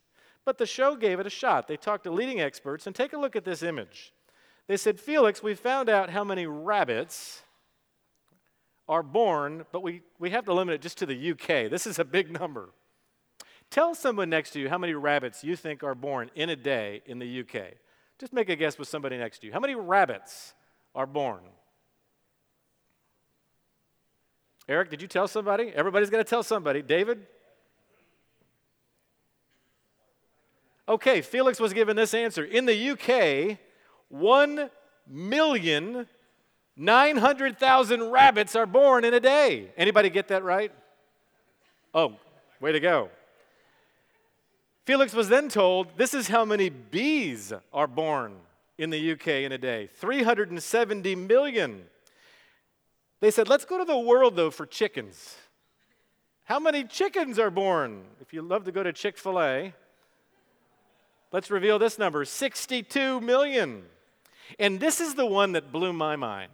But 0.44 0.58
the 0.58 0.66
show 0.66 0.96
gave 0.96 1.20
it 1.20 1.26
a 1.26 1.30
shot. 1.30 1.68
They 1.68 1.76
talked 1.76 2.04
to 2.04 2.10
leading 2.10 2.40
experts, 2.40 2.86
and 2.86 2.94
take 2.94 3.12
a 3.12 3.18
look 3.18 3.36
at 3.36 3.44
this 3.44 3.62
image. 3.62 4.12
They 4.66 4.76
said, 4.76 4.98
Felix, 4.98 5.42
we 5.42 5.54
found 5.54 5.88
out 5.88 6.10
how 6.10 6.24
many 6.24 6.46
rabbits 6.46 7.42
are 8.88 9.02
born, 9.02 9.64
but 9.72 9.82
we, 9.82 10.02
we 10.18 10.30
have 10.30 10.44
to 10.44 10.54
limit 10.54 10.74
it 10.74 10.82
just 10.82 10.98
to 10.98 11.06
the 11.06 11.30
UK. 11.32 11.70
This 11.70 11.86
is 11.86 11.98
a 11.98 12.04
big 12.04 12.30
number. 12.30 12.70
Tell 13.70 13.94
someone 13.94 14.30
next 14.30 14.50
to 14.52 14.60
you 14.60 14.68
how 14.68 14.78
many 14.78 14.94
rabbits 14.94 15.42
you 15.42 15.56
think 15.56 15.82
are 15.82 15.94
born 15.94 16.30
in 16.34 16.50
a 16.50 16.56
day 16.56 17.02
in 17.06 17.18
the 17.18 17.40
UK. 17.40 17.74
Just 18.18 18.32
make 18.32 18.48
a 18.48 18.56
guess 18.56 18.78
with 18.78 18.88
somebody 18.88 19.16
next 19.16 19.40
to 19.40 19.46
you. 19.46 19.52
How 19.52 19.60
many 19.60 19.74
rabbits 19.74 20.54
are 20.94 21.06
born? 21.06 21.40
Eric, 24.68 24.90
did 24.90 25.02
you 25.02 25.08
tell 25.08 25.28
somebody? 25.28 25.72
Everybody's 25.74 26.10
going 26.10 26.24
to 26.24 26.28
tell 26.28 26.42
somebody. 26.42 26.82
David? 26.82 27.26
Okay, 30.88 31.20
Felix 31.20 31.60
was 31.60 31.72
given 31.72 31.96
this 31.96 32.14
answer. 32.14 32.44
In 32.44 32.66
the 32.66 32.90
UK, 32.90 33.58
1 34.08 34.70
million 35.08 36.06
900,000 36.76 38.10
rabbits 38.10 38.56
are 38.56 38.66
born 38.66 39.04
in 39.04 39.14
a 39.14 39.20
day. 39.20 39.70
Anybody 39.76 40.10
get 40.10 40.28
that 40.28 40.42
right? 40.42 40.72
Oh, 41.94 42.16
way 42.60 42.72
to 42.72 42.80
go. 42.80 43.10
Felix 44.84 45.14
was 45.14 45.28
then 45.28 45.48
told 45.48 45.96
this 45.96 46.14
is 46.14 46.28
how 46.28 46.44
many 46.44 46.68
bees 46.68 47.52
are 47.72 47.86
born 47.86 48.34
in 48.76 48.90
the 48.90 49.12
UK 49.12 49.28
in 49.28 49.52
a 49.52 49.58
day 49.58 49.88
370 49.94 51.14
million. 51.14 51.84
They 53.20 53.30
said, 53.30 53.48
let's 53.48 53.64
go 53.64 53.78
to 53.78 53.84
the 53.84 53.98
world, 53.98 54.36
though, 54.36 54.50
for 54.50 54.66
chickens. 54.66 55.36
How 56.44 56.58
many 56.58 56.84
chickens 56.84 57.38
are 57.38 57.50
born? 57.50 58.02
If 58.20 58.34
you 58.34 58.42
love 58.42 58.64
to 58.64 58.72
go 58.72 58.82
to 58.82 58.92
Chick 58.92 59.16
fil 59.16 59.40
A, 59.40 59.72
let's 61.32 61.50
reveal 61.50 61.78
this 61.78 61.98
number 61.98 62.24
62 62.26 63.20
million. 63.22 63.84
And 64.58 64.78
this 64.78 65.00
is 65.00 65.14
the 65.14 65.24
one 65.24 65.52
that 65.52 65.72
blew 65.72 65.94
my 65.94 66.16
mind. 66.16 66.52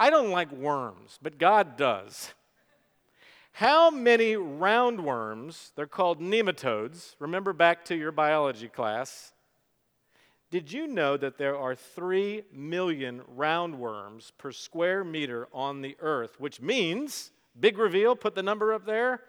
I 0.00 0.08
don't 0.08 0.30
like 0.30 0.50
worms, 0.50 1.18
but 1.20 1.38
God 1.38 1.76
does. 1.76 2.32
How 3.52 3.90
many 3.90 4.34
roundworms, 4.34 5.72
they're 5.76 5.86
called 5.86 6.18
nematodes, 6.18 7.14
remember 7.18 7.52
back 7.52 7.84
to 7.84 7.94
your 7.94 8.10
biology 8.10 8.68
class? 8.68 9.33
Did 10.50 10.72
you 10.72 10.86
know 10.86 11.16
that 11.16 11.38
there 11.38 11.56
are 11.56 11.74
3 11.74 12.44
million 12.52 13.22
roundworms 13.36 14.30
per 14.38 14.52
square 14.52 15.02
meter 15.02 15.48
on 15.52 15.82
the 15.82 15.96
earth, 16.00 16.38
which 16.38 16.60
means, 16.60 17.32
big 17.58 17.78
reveal, 17.78 18.14
put 18.14 18.34
the 18.34 18.42
number 18.42 18.72
up 18.72 18.86
there. 18.86 19.22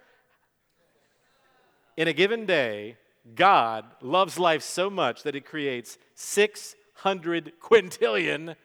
In 1.98 2.08
a 2.08 2.14
given 2.14 2.46
day, 2.46 2.98
God 3.34 3.86
loves 4.02 4.38
life 4.38 4.62
so 4.62 4.90
much 4.90 5.24
that 5.24 5.34
he 5.34 5.42
creates 5.42 5.98
600 6.14 7.54
quintillion 7.60 8.56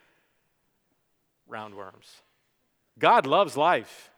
roundworms. 1.51 2.21
God 2.99 3.27
loves 3.27 3.57
life. 3.57 4.11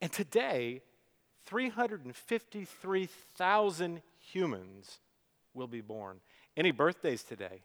And 0.00 0.10
today, 0.10 0.82
353,000 1.46 4.02
humans 4.18 4.98
will 5.54 5.66
be 5.66 5.80
born. 5.80 6.20
Any 6.56 6.70
birthdays 6.70 7.22
today? 7.22 7.62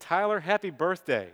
Tyler, 0.00 0.40
happy 0.40 0.70
birthday. 0.70 1.30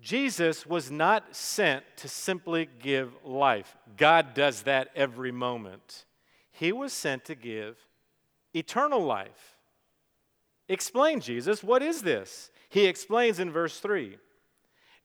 Jesus 0.00 0.66
was 0.66 0.90
not 0.90 1.34
sent 1.34 1.82
to 1.96 2.08
simply 2.08 2.68
give 2.80 3.14
life. 3.24 3.74
God 3.96 4.34
does 4.34 4.62
that 4.62 4.90
every 4.94 5.32
moment. 5.32 6.04
He 6.52 6.72
was 6.72 6.92
sent 6.92 7.24
to 7.24 7.34
give 7.34 7.78
eternal 8.52 9.02
life. 9.02 9.56
Explain, 10.68 11.20
Jesus, 11.20 11.64
what 11.64 11.82
is 11.82 12.02
this? 12.02 12.50
He 12.68 12.86
explains 12.86 13.38
in 13.38 13.50
verse 13.50 13.80
3 13.80 14.18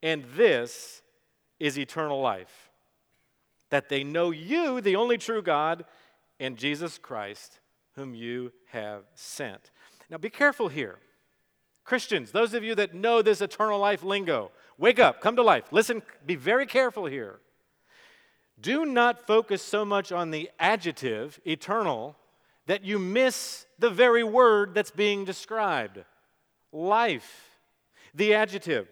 And 0.04 0.26
this 0.36 1.02
is 1.60 1.80
eternal 1.80 2.22
life, 2.22 2.69
that 3.70 3.90
they 3.90 4.04
know 4.04 4.32
you, 4.32 4.82
the 4.82 4.96
only 4.96 5.18
true 5.18 5.42
God, 5.42 5.86
and 6.40 6.58
Jesus 6.58 6.98
Christ, 6.98 7.60
whom 7.96 8.16
you 8.16 8.52
have 8.68 9.04
sent. 9.14 9.72
Now 10.10 10.18
be 10.18 10.30
careful 10.30 10.70
here. 10.70 11.00
Christians, 11.84 12.32
those 12.32 12.54
of 12.54 12.64
you 12.64 12.76
that 12.76 12.94
know 12.94 13.22
this 13.22 13.42
eternal 13.42 13.80
life 13.80 14.04
lingo, 14.04 14.52
wake 14.78 15.00
up, 15.00 15.22
come 15.22 15.36
to 15.36 15.44
life. 15.44 15.66
Listen, 15.72 16.02
be 16.26 16.36
very 16.36 16.66
careful 16.66 17.06
here. 17.06 17.40
Do 18.62 18.86
not 18.86 19.26
focus 19.26 19.62
so 19.62 19.86
much 19.86 20.12
on 20.12 20.32
the 20.32 20.50
adjective, 20.60 21.40
eternal, 21.46 22.16
that 22.68 22.84
you 22.84 23.00
miss 23.00 23.66
the 23.80 23.90
very 23.90 24.24
word 24.24 24.76
that's 24.76 24.92
being 24.92 25.26
described 25.26 26.04
life. 26.72 27.58
The 28.14 28.34
adjective, 28.36 28.88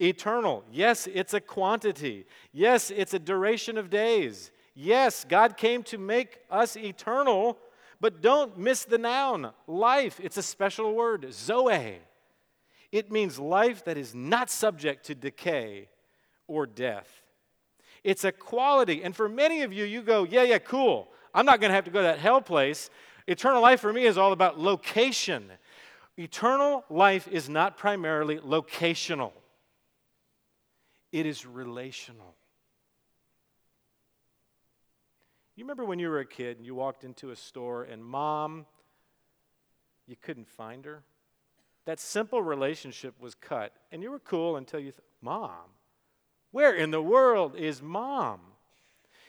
eternal. 0.00 0.64
Yes, 0.72 1.08
it's 1.12 1.34
a 1.34 1.40
quantity. 1.40 2.26
Yes, 2.52 2.90
it's 2.90 3.14
a 3.14 3.18
duration 3.18 3.78
of 3.78 3.90
days. 3.90 4.50
Yes, 4.74 5.24
God 5.28 5.56
came 5.56 5.82
to 5.84 5.98
make 5.98 6.38
us 6.50 6.76
eternal, 6.76 7.58
but 8.00 8.20
don't 8.22 8.56
miss 8.56 8.84
the 8.84 8.98
noun, 8.98 9.50
life. 9.66 10.20
It's 10.22 10.36
a 10.36 10.42
special 10.42 10.94
word, 10.94 11.26
zoe. 11.32 11.98
It 12.92 13.10
means 13.10 13.38
life 13.38 13.84
that 13.84 13.98
is 13.98 14.14
not 14.14 14.50
subject 14.50 15.06
to 15.06 15.14
decay 15.14 15.88
or 16.46 16.66
death. 16.66 17.22
It's 18.04 18.24
a 18.24 18.32
quality. 18.32 19.02
And 19.02 19.14
for 19.14 19.28
many 19.28 19.62
of 19.62 19.72
you, 19.72 19.84
you 19.84 20.02
go, 20.02 20.24
yeah, 20.24 20.44
yeah, 20.44 20.58
cool. 20.58 21.08
I'm 21.34 21.44
not 21.44 21.60
going 21.60 21.70
to 21.70 21.74
have 21.74 21.84
to 21.84 21.90
go 21.90 22.00
to 22.00 22.04
that 22.04 22.18
hell 22.18 22.40
place. 22.40 22.88
Eternal 23.26 23.60
life 23.60 23.80
for 23.80 23.92
me 23.92 24.06
is 24.06 24.16
all 24.16 24.32
about 24.32 24.58
location. 24.58 25.50
Eternal 26.16 26.84
life 26.88 27.28
is 27.28 27.48
not 27.48 27.76
primarily 27.76 28.38
locational, 28.38 29.32
it 31.12 31.26
is 31.26 31.46
relational. 31.46 32.34
You 35.56 35.64
remember 35.64 35.84
when 35.84 35.98
you 35.98 36.08
were 36.08 36.20
a 36.20 36.26
kid 36.26 36.56
and 36.58 36.66
you 36.66 36.74
walked 36.74 37.04
into 37.04 37.30
a 37.30 37.36
store 37.36 37.82
and 37.82 38.04
mom, 38.04 38.66
you 40.06 40.16
couldn't 40.16 40.48
find 40.48 40.84
her? 40.84 41.02
That 41.84 41.98
simple 41.98 42.42
relationship 42.42 43.14
was 43.18 43.34
cut, 43.34 43.72
and 43.90 44.02
you 44.02 44.10
were 44.10 44.18
cool 44.18 44.56
until 44.56 44.78
you 44.78 44.92
thought, 44.92 45.04
Mom, 45.20 45.72
where 46.52 46.74
in 46.74 46.90
the 46.90 47.02
world 47.02 47.56
is 47.56 47.82
mom? 47.82 48.40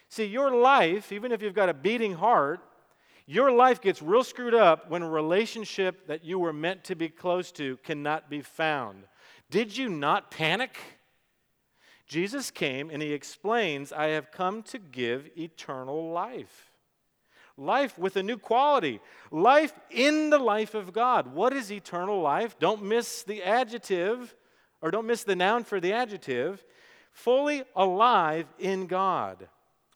See, 0.07 0.25
your 0.25 0.51
life, 0.55 1.11
even 1.11 1.31
if 1.31 1.41
you've 1.41 1.53
got 1.53 1.69
a 1.69 1.73
beating 1.73 2.13
heart, 2.13 2.61
your 3.25 3.51
life 3.51 3.79
gets 3.79 4.01
real 4.01 4.23
screwed 4.23 4.55
up 4.55 4.89
when 4.89 5.03
a 5.03 5.09
relationship 5.09 6.07
that 6.07 6.23
you 6.23 6.39
were 6.39 6.53
meant 6.53 6.83
to 6.85 6.95
be 6.95 7.09
close 7.09 7.51
to 7.53 7.77
cannot 7.77 8.29
be 8.29 8.41
found. 8.41 9.03
Did 9.49 9.77
you 9.77 9.89
not 9.89 10.31
panic? 10.31 10.77
Jesus 12.09 12.51
came 12.51 12.89
and 12.89 13.01
he 13.01 13.13
explains, 13.13 13.93
I 13.93 14.07
have 14.07 14.31
come 14.31 14.63
to 14.63 14.79
give 14.79 15.29
eternal 15.37 16.11
life. 16.11 16.71
Life 17.55 17.97
with 17.97 18.17
a 18.17 18.23
new 18.23 18.37
quality. 18.37 18.99
Life 19.31 19.73
in 19.89 20.29
the 20.29 20.39
life 20.39 20.75
of 20.75 20.91
God. 20.91 21.33
What 21.33 21.53
is 21.53 21.71
eternal 21.71 22.19
life? 22.19 22.59
Don't 22.59 22.83
miss 22.83 23.23
the 23.23 23.43
adjective, 23.43 24.35
or 24.81 24.91
don't 24.91 25.07
miss 25.07 25.23
the 25.23 25.35
noun 25.35 25.63
for 25.63 25.79
the 25.79 25.93
adjective. 25.93 26.65
Fully 27.11 27.63
alive 27.75 28.47
in 28.59 28.87
God 28.87 29.47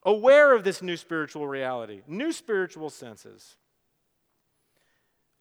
aware 0.06 0.54
of 0.54 0.64
this 0.64 0.82
new 0.82 0.98
spiritual 0.98 1.48
reality, 1.48 2.02
new 2.08 2.32
spiritual 2.32 2.90
senses. 2.90 3.58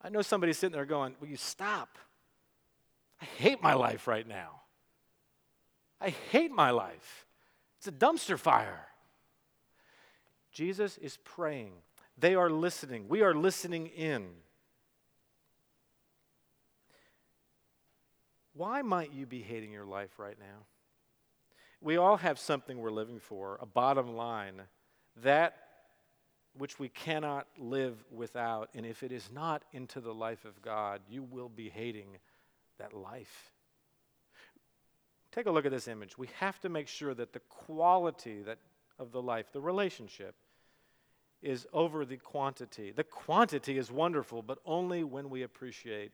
I 0.00 0.08
know 0.08 0.22
somebody 0.22 0.52
sitting 0.52 0.74
there 0.74 0.84
going, 0.84 1.14
Will 1.20 1.28
you 1.28 1.36
stop? 1.36 1.98
I 3.20 3.24
hate 3.24 3.62
my 3.62 3.74
life 3.74 4.08
right 4.08 4.26
now. 4.26 4.61
I 6.02 6.10
hate 6.30 6.50
my 6.50 6.70
life. 6.70 7.26
It's 7.78 7.86
a 7.86 7.92
dumpster 7.92 8.36
fire. 8.38 8.88
Jesus 10.50 10.98
is 10.98 11.16
praying. 11.24 11.72
They 12.18 12.34
are 12.34 12.50
listening. 12.50 13.06
We 13.08 13.22
are 13.22 13.34
listening 13.34 13.86
in. 13.86 14.26
Why 18.54 18.82
might 18.82 19.12
you 19.12 19.26
be 19.26 19.42
hating 19.42 19.72
your 19.72 19.86
life 19.86 20.18
right 20.18 20.36
now? 20.38 20.66
We 21.80 21.96
all 21.96 22.16
have 22.16 22.38
something 22.38 22.78
we're 22.78 22.90
living 22.90 23.18
for, 23.18 23.58
a 23.60 23.66
bottom 23.66 24.16
line, 24.16 24.62
that 25.22 25.56
which 26.58 26.78
we 26.78 26.88
cannot 26.88 27.46
live 27.58 28.04
without. 28.10 28.70
And 28.74 28.84
if 28.84 29.02
it 29.02 29.12
is 29.12 29.30
not 29.32 29.64
into 29.72 30.00
the 30.00 30.12
life 30.12 30.44
of 30.44 30.60
God, 30.62 31.00
you 31.08 31.22
will 31.22 31.48
be 31.48 31.68
hating 31.68 32.18
that 32.78 32.92
life. 32.92 33.51
Take 35.32 35.46
a 35.46 35.50
look 35.50 35.64
at 35.64 35.72
this 35.72 35.88
image. 35.88 36.18
We 36.18 36.28
have 36.38 36.60
to 36.60 36.68
make 36.68 36.86
sure 36.86 37.14
that 37.14 37.32
the 37.32 37.40
quality 37.40 38.42
that, 38.42 38.58
of 38.98 39.12
the 39.12 39.22
life, 39.22 39.46
the 39.52 39.60
relationship, 39.60 40.34
is 41.42 41.66
over 41.72 42.04
the 42.04 42.18
quantity. 42.18 42.92
The 42.92 43.04
quantity 43.04 43.78
is 43.78 43.90
wonderful, 43.90 44.42
but 44.42 44.58
only 44.64 45.02
when 45.02 45.30
we 45.30 45.42
appreciate 45.42 46.12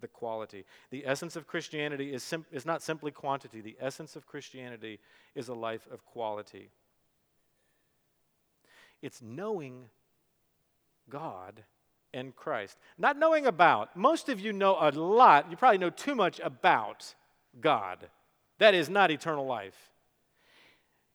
the 0.00 0.08
quality. 0.08 0.64
The 0.90 1.06
essence 1.06 1.36
of 1.36 1.46
Christianity 1.46 2.12
is, 2.12 2.22
sim- 2.22 2.46
is 2.52 2.66
not 2.66 2.82
simply 2.82 3.10
quantity, 3.10 3.60
the 3.60 3.76
essence 3.80 4.16
of 4.16 4.26
Christianity 4.26 5.00
is 5.34 5.48
a 5.48 5.54
life 5.54 5.88
of 5.90 6.04
quality. 6.04 6.70
It's 9.00 9.22
knowing 9.22 9.86
God 11.08 11.62
and 12.12 12.34
Christ. 12.34 12.76
Not 12.96 13.18
knowing 13.18 13.46
about. 13.46 13.96
Most 13.96 14.28
of 14.28 14.40
you 14.40 14.52
know 14.52 14.76
a 14.80 14.90
lot, 14.90 15.50
you 15.50 15.56
probably 15.56 15.78
know 15.78 15.90
too 15.90 16.14
much 16.14 16.40
about 16.42 17.14
God. 17.60 18.08
That 18.58 18.74
is 18.74 18.88
not 18.88 19.10
eternal 19.10 19.46
life. 19.46 19.90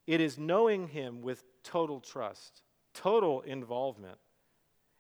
It 0.08 0.22
is 0.22 0.38
knowing 0.38 0.88
Him 0.88 1.22
with 1.22 1.44
total 1.64 2.00
trust, 2.00 2.62
total 2.94 3.42
involvement, 3.42 4.18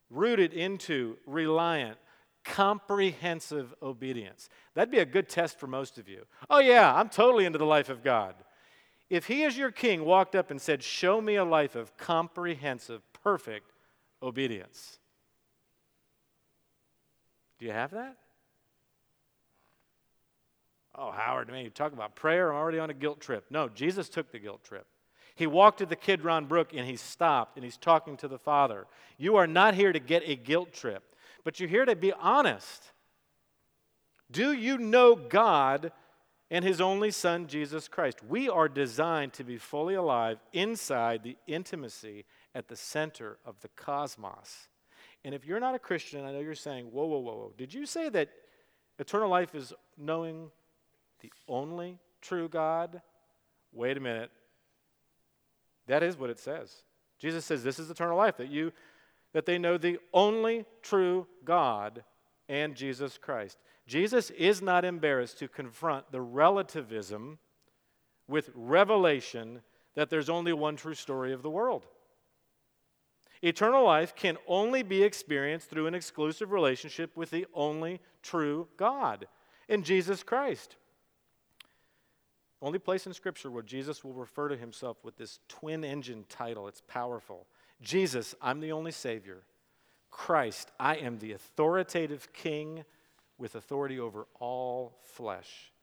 rooted 0.10 0.54
into, 0.54 1.18
reliant, 1.26 1.98
comprehensive 2.44 3.74
obedience. 3.82 4.50
That'd 4.74 4.92
be 4.92 5.00
a 5.00 5.06
good 5.06 5.30
test 5.30 5.60
for 5.60 5.68
most 5.68 5.98
of 5.98 6.08
you. 6.08 6.24
Oh, 6.50 6.60
yeah, 6.60 6.94
I'm 6.94 7.10
totally 7.10 7.46
into 7.46 7.58
the 7.58 7.66
life 7.66 7.90
of 7.90 8.04
God. 8.04 8.36
If 9.10 9.28
he, 9.28 9.44
as 9.44 9.58
your 9.58 9.72
king, 9.72 10.06
walked 10.06 10.36
up 10.36 10.52
and 10.52 10.62
said, 10.62 10.84
Show 10.84 11.22
me 11.22 11.36
a 11.36 11.46
life 11.46 11.76
of 11.76 11.96
comprehensive, 11.98 13.02
perfect 13.24 13.72
obedience, 14.22 15.00
do 17.60 17.66
you 17.66 17.72
have 17.72 17.92
that? 17.92 18.18
Oh, 20.96 21.12
Howard, 21.12 21.50
man, 21.50 21.64
you 21.64 21.70
talk 21.70 21.94
about 21.94 22.16
prayer. 22.16 22.52
I'm 22.52 22.58
already 22.58 22.80
on 22.80 22.90
a 22.90 22.94
guilt 22.94 23.20
trip. 23.20 23.46
No, 23.50 23.68
Jesus 23.70 24.10
took 24.10 24.32
the 24.32 24.40
guilt 24.40 24.64
trip. 24.64 24.86
He 25.36 25.48
walked 25.48 25.80
to 25.80 25.86
the 25.88 25.96
Kidron 25.96 26.46
Brook 26.46 26.74
and 26.76 26.86
he 26.86 26.96
stopped 26.96 27.56
and 27.58 27.66
he's 27.66 27.78
talking 27.78 28.18
to 28.18 28.28
the 28.28 28.38
Father. 28.38 28.86
You 29.18 29.38
are 29.38 29.48
not 29.48 29.74
here 29.74 29.92
to 29.92 30.00
get 30.00 30.22
a 30.28 30.36
guilt 30.36 30.72
trip 30.74 31.04
but 31.44 31.60
you're 31.60 31.70
here 31.70 31.86
to 31.86 31.96
be 31.96 32.14
honest. 32.14 32.92
Do 34.32 34.54
you 34.54 34.78
know 34.78 35.16
God 35.16 35.92
and 36.50 36.64
His 36.64 36.82
only 36.82 37.12
Son, 37.12 37.48
Jesus 37.48 37.88
Christ? 37.88 38.20
We 38.28 38.50
are 38.50 38.70
designed 38.70 39.34
to 39.34 39.44
be 39.44 39.58
fully 39.58 39.96
alive 39.96 40.40
inside 40.54 41.24
the 41.24 41.38
intimacy 41.48 42.26
at 42.56 42.68
the 42.68 42.76
center 42.76 43.38
of 43.46 43.60
the 43.62 43.70
cosmos. 43.70 44.70
And 45.26 45.34
if 45.34 45.46
you're 45.46 45.60
not 45.60 45.76
a 45.76 45.80
Christian, 45.80 46.26
I 46.26 46.32
know 46.32 46.40
you're 46.40 46.56
saying, 46.56 46.86
whoa, 46.86 47.06
whoa, 47.06 47.20
whoa, 47.20 47.34
whoa. 47.34 47.54
Did 47.58 47.74
you 47.74 47.86
say 47.86 48.10
that 48.10 48.30
eternal 49.00 49.30
life 49.30 49.56
is 49.56 49.74
knowing 49.98 50.50
the 51.24 51.32
only 51.48 51.98
true 52.22 52.48
God? 52.48 53.02
Wait 53.72 53.98
a 53.98 54.00
minute. 54.00 54.30
That 55.88 56.04
is 56.04 56.18
what 56.18 56.30
it 56.30 56.40
says. 56.40 56.84
Jesus 57.18 57.46
says 57.46 57.64
this 57.64 57.80
is 57.80 57.90
eternal 57.90 58.18
life, 58.18 58.38
that 58.38 58.50
you 58.50 58.72
that 59.34 59.48
they 59.48 59.58
know 59.58 59.78
the 59.78 59.98
only 60.14 60.66
true 60.84 61.26
God 61.44 62.04
and 62.48 62.76
Jesus 62.76 63.18
Christ. 63.18 63.58
Jesus 63.88 64.30
is 64.32 64.62
not 64.62 64.86
embarrassed 64.86 65.40
to 65.40 65.48
confront 65.48 66.12
the 66.12 66.22
relativism 66.22 67.40
with 68.28 68.52
revelation 68.54 69.62
that 69.96 70.10
there's 70.10 70.30
only 70.30 70.54
one 70.54 70.76
true 70.76 70.94
story 70.94 71.34
of 71.34 71.42
the 71.42 71.50
world. 71.50 71.86
Eternal 73.42 73.84
life 73.84 74.16
can 74.16 74.38
only 74.48 74.84
be 74.84 75.04
experienced 75.04 75.70
through 75.70 75.88
an 75.88 75.96
exclusive 75.96 76.52
relationship 76.52 77.18
with 77.18 77.30
the 77.30 77.46
only 77.54 78.00
true 78.22 78.68
God 78.78 79.28
in 79.68 79.84
Jesus 79.84 80.24
Christ. 80.24 80.78
Only 82.64 82.80
place 82.80 83.06
in 83.06 83.14
Scripture 83.14 83.52
where 83.52 83.62
Jesus 83.62 84.06
will 84.06 84.14
refer 84.14 84.48
to 84.48 84.56
himself 84.56 85.04
with 85.04 85.18
this 85.18 85.40
twin 85.50 85.84
engine 85.84 86.24
title. 86.30 86.70
It's 86.70 86.82
powerful. 86.88 87.46
Jesus, 87.82 88.36
I'm 88.42 88.62
the 88.62 88.72
only 88.72 88.94
Savior. 88.94 89.44
Christ, 90.10 90.72
I 90.80 90.96
am 90.96 91.20
the 91.20 91.34
authoritative 91.34 92.32
King 92.32 92.86
with 93.38 93.56
authority 93.56 94.00
over 94.00 94.28
all 94.40 94.98
flesh. 95.04 95.74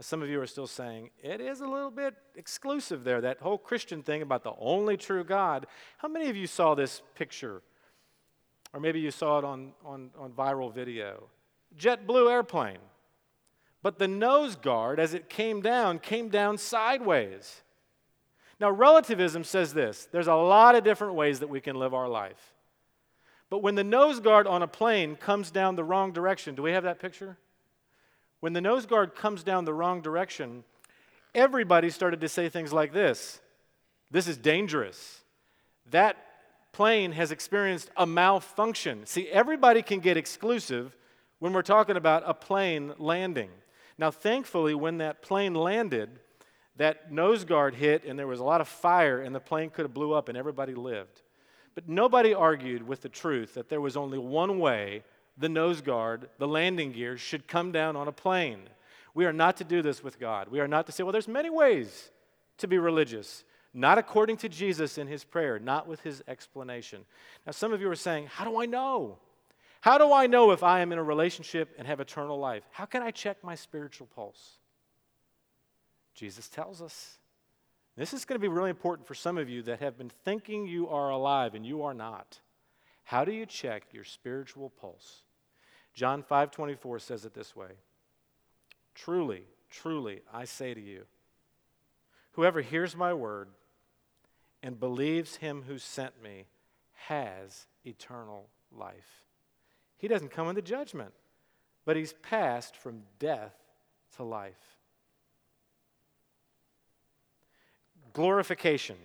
Some 0.00 0.22
of 0.22 0.30
you 0.30 0.40
are 0.40 0.46
still 0.46 0.66
saying, 0.66 1.10
it 1.22 1.42
is 1.42 1.60
a 1.60 1.66
little 1.66 1.90
bit 1.90 2.14
exclusive 2.34 3.04
there, 3.04 3.20
that 3.20 3.40
whole 3.40 3.58
Christian 3.58 4.02
thing 4.02 4.22
about 4.22 4.42
the 4.42 4.54
only 4.58 4.96
true 4.96 5.24
God. 5.24 5.66
How 5.98 6.08
many 6.08 6.30
of 6.30 6.36
you 6.36 6.46
saw 6.46 6.74
this 6.74 7.02
picture? 7.14 7.60
Or 8.72 8.80
maybe 8.80 8.98
you 8.98 9.10
saw 9.10 9.40
it 9.40 9.44
on, 9.44 9.72
on, 9.84 10.08
on 10.18 10.32
viral 10.32 10.72
video. 10.72 11.24
JetBlue 11.78 12.30
airplane. 12.30 12.78
But 13.82 13.98
the 13.98 14.08
nose 14.08 14.56
guard, 14.56 15.00
as 15.00 15.14
it 15.14 15.28
came 15.28 15.62
down, 15.62 15.98
came 15.98 16.28
down 16.28 16.58
sideways. 16.58 17.62
Now, 18.60 18.70
relativism 18.70 19.44
says 19.44 19.72
this 19.72 20.06
there's 20.12 20.28
a 20.28 20.34
lot 20.34 20.74
of 20.74 20.84
different 20.84 21.14
ways 21.14 21.40
that 21.40 21.48
we 21.48 21.60
can 21.60 21.76
live 21.76 21.94
our 21.94 22.08
life. 22.08 22.54
But 23.48 23.62
when 23.62 23.74
the 23.74 23.84
nose 23.84 24.20
guard 24.20 24.46
on 24.46 24.62
a 24.62 24.68
plane 24.68 25.16
comes 25.16 25.50
down 25.50 25.74
the 25.74 25.84
wrong 25.84 26.12
direction, 26.12 26.54
do 26.54 26.62
we 26.62 26.72
have 26.72 26.84
that 26.84 27.00
picture? 27.00 27.36
When 28.38 28.52
the 28.52 28.60
nose 28.60 28.86
guard 28.86 29.14
comes 29.14 29.42
down 29.42 29.64
the 29.64 29.74
wrong 29.74 30.02
direction, 30.02 30.64
everybody 31.34 31.90
started 31.90 32.20
to 32.20 32.28
say 32.28 32.48
things 32.48 32.72
like 32.72 32.92
this 32.92 33.40
This 34.10 34.28
is 34.28 34.36
dangerous. 34.36 35.22
That 35.90 36.16
plane 36.72 37.12
has 37.12 37.32
experienced 37.32 37.90
a 37.96 38.06
malfunction. 38.06 39.06
See, 39.06 39.28
everybody 39.28 39.82
can 39.82 40.00
get 40.00 40.16
exclusive 40.16 40.96
when 41.40 41.52
we're 41.52 41.62
talking 41.62 41.96
about 41.96 42.22
a 42.26 42.34
plane 42.34 42.92
landing. 42.98 43.50
Now, 44.00 44.10
thankfully, 44.10 44.74
when 44.74 44.96
that 44.98 45.20
plane 45.20 45.52
landed, 45.52 46.08
that 46.76 47.12
nose 47.12 47.44
guard 47.44 47.74
hit 47.74 48.02
and 48.06 48.18
there 48.18 48.26
was 48.26 48.40
a 48.40 48.44
lot 48.44 48.62
of 48.62 48.66
fire 48.66 49.20
and 49.20 49.34
the 49.34 49.40
plane 49.40 49.68
could 49.68 49.84
have 49.84 49.92
blew 49.92 50.14
up 50.14 50.30
and 50.30 50.38
everybody 50.38 50.74
lived. 50.74 51.20
But 51.74 51.86
nobody 51.86 52.32
argued 52.32 52.88
with 52.88 53.02
the 53.02 53.10
truth 53.10 53.52
that 53.52 53.68
there 53.68 53.82
was 53.82 53.98
only 53.98 54.16
one 54.16 54.58
way 54.58 55.04
the 55.36 55.50
nose 55.50 55.82
guard, 55.82 56.30
the 56.38 56.48
landing 56.48 56.92
gear, 56.92 57.18
should 57.18 57.46
come 57.46 57.72
down 57.72 57.94
on 57.94 58.08
a 58.08 58.12
plane. 58.12 58.60
We 59.12 59.26
are 59.26 59.34
not 59.34 59.58
to 59.58 59.64
do 59.64 59.82
this 59.82 60.02
with 60.02 60.18
God. 60.18 60.48
We 60.48 60.60
are 60.60 60.68
not 60.68 60.86
to 60.86 60.92
say, 60.92 61.02
well, 61.02 61.12
there's 61.12 61.28
many 61.28 61.50
ways 61.50 62.10
to 62.56 62.66
be 62.66 62.78
religious. 62.78 63.44
Not 63.74 63.98
according 63.98 64.38
to 64.38 64.48
Jesus 64.48 64.96
in 64.96 65.08
his 65.08 65.24
prayer, 65.24 65.58
not 65.58 65.86
with 65.86 66.00
his 66.00 66.24
explanation. 66.26 67.04
Now, 67.44 67.52
some 67.52 67.74
of 67.74 67.82
you 67.82 67.90
are 67.90 67.96
saying, 67.96 68.28
How 68.28 68.44
do 68.44 68.60
I 68.60 68.64
know? 68.64 69.18
How 69.80 69.96
do 69.96 70.12
I 70.12 70.26
know 70.26 70.50
if 70.50 70.62
I 70.62 70.80
am 70.80 70.92
in 70.92 70.98
a 70.98 71.02
relationship 71.02 71.74
and 71.78 71.86
have 71.86 72.00
eternal 72.00 72.38
life? 72.38 72.62
How 72.70 72.84
can 72.84 73.02
I 73.02 73.10
check 73.10 73.42
my 73.42 73.54
spiritual 73.54 74.06
pulse? 74.14 74.58
Jesus 76.14 76.48
tells 76.48 76.82
us. 76.82 77.18
This 77.96 78.12
is 78.12 78.24
going 78.24 78.36
to 78.36 78.42
be 78.42 78.48
really 78.48 78.70
important 78.70 79.06
for 79.06 79.14
some 79.14 79.38
of 79.38 79.48
you 79.48 79.62
that 79.62 79.80
have 79.80 79.98
been 79.98 80.10
thinking 80.24 80.66
you 80.66 80.88
are 80.88 81.10
alive 81.10 81.54
and 81.54 81.66
you 81.66 81.82
are 81.82 81.94
not. 81.94 82.40
How 83.04 83.24
do 83.24 83.32
you 83.32 83.46
check 83.46 83.84
your 83.92 84.04
spiritual 84.04 84.70
pulse? 84.70 85.22
John 85.94 86.22
5:24 86.22 87.00
says 87.00 87.24
it 87.24 87.34
this 87.34 87.56
way. 87.56 87.72
Truly, 88.94 89.44
truly, 89.70 90.22
I 90.32 90.44
say 90.44 90.74
to 90.74 90.80
you, 90.80 91.06
whoever 92.32 92.60
hears 92.60 92.94
my 92.94 93.12
word 93.12 93.48
and 94.62 94.78
believes 94.78 95.36
him 95.36 95.62
who 95.62 95.78
sent 95.78 96.22
me 96.22 96.46
has 97.06 97.66
eternal 97.84 98.50
life. 98.70 99.24
He 100.00 100.08
doesn't 100.08 100.30
come 100.30 100.48
into 100.48 100.62
judgment, 100.62 101.12
but 101.84 101.94
he's 101.94 102.14
passed 102.14 102.74
from 102.74 103.02
death 103.18 103.54
to 104.16 104.22
life. 104.22 104.54
Glorification. 108.14 108.96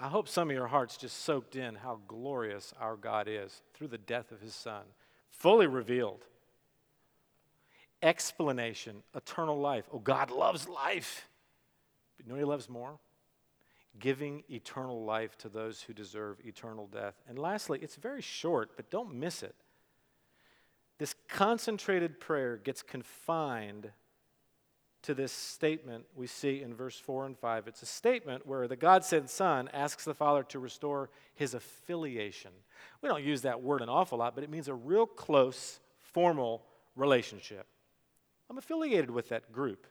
I 0.00 0.08
hope 0.08 0.26
some 0.26 0.48
of 0.48 0.56
your 0.56 0.66
hearts 0.66 0.96
just 0.96 1.22
soaked 1.22 1.54
in 1.54 1.74
how 1.74 2.00
glorious 2.08 2.72
our 2.80 2.96
God 2.96 3.28
is 3.28 3.60
through 3.74 3.88
the 3.88 3.98
death 3.98 4.32
of 4.32 4.40
his 4.40 4.54
son, 4.54 4.82
fully 5.30 5.66
revealed. 5.66 6.24
Explanation, 8.02 9.02
eternal 9.14 9.60
life. 9.60 9.84
Oh, 9.92 9.98
God 9.98 10.30
loves 10.30 10.66
life. 10.66 11.28
But 12.16 12.26
you 12.26 12.32
know 12.32 12.38
he 12.38 12.44
loves 12.44 12.70
more? 12.70 12.98
Giving 13.98 14.42
eternal 14.50 15.04
life 15.04 15.38
to 15.38 15.48
those 15.48 15.82
who 15.82 15.92
deserve 15.92 16.38
eternal 16.44 16.86
death. 16.86 17.14
And 17.28 17.38
lastly, 17.38 17.78
it's 17.80 17.96
very 17.96 18.22
short, 18.22 18.76
but 18.76 18.90
don't 18.90 19.14
miss 19.14 19.42
it. 19.42 19.54
This 20.98 21.14
concentrated 21.28 22.20
prayer 22.20 22.56
gets 22.56 22.82
confined 22.82 23.90
to 25.02 25.14
this 25.14 25.32
statement 25.32 26.04
we 26.16 26.26
see 26.26 26.62
in 26.62 26.74
verse 26.74 26.98
4 26.98 27.26
and 27.26 27.38
5. 27.38 27.68
It's 27.68 27.82
a 27.82 27.86
statement 27.86 28.46
where 28.46 28.66
the 28.66 28.76
God 28.76 29.04
sent 29.04 29.28
Son 29.28 29.68
asks 29.72 30.04
the 30.04 30.14
Father 30.14 30.42
to 30.44 30.58
restore 30.58 31.10
his 31.34 31.52
affiliation. 31.52 32.52
We 33.02 33.08
don't 33.10 33.22
use 33.22 33.42
that 33.42 33.62
word 33.62 33.82
an 33.82 33.90
awful 33.90 34.18
lot, 34.18 34.34
but 34.34 34.44
it 34.44 34.50
means 34.50 34.66
a 34.66 34.74
real 34.74 35.06
close, 35.06 35.78
formal 35.98 36.64
relationship. 36.96 37.66
I'm 38.48 38.56
affiliated 38.56 39.10
with 39.10 39.28
that 39.28 39.52
group. 39.52 39.86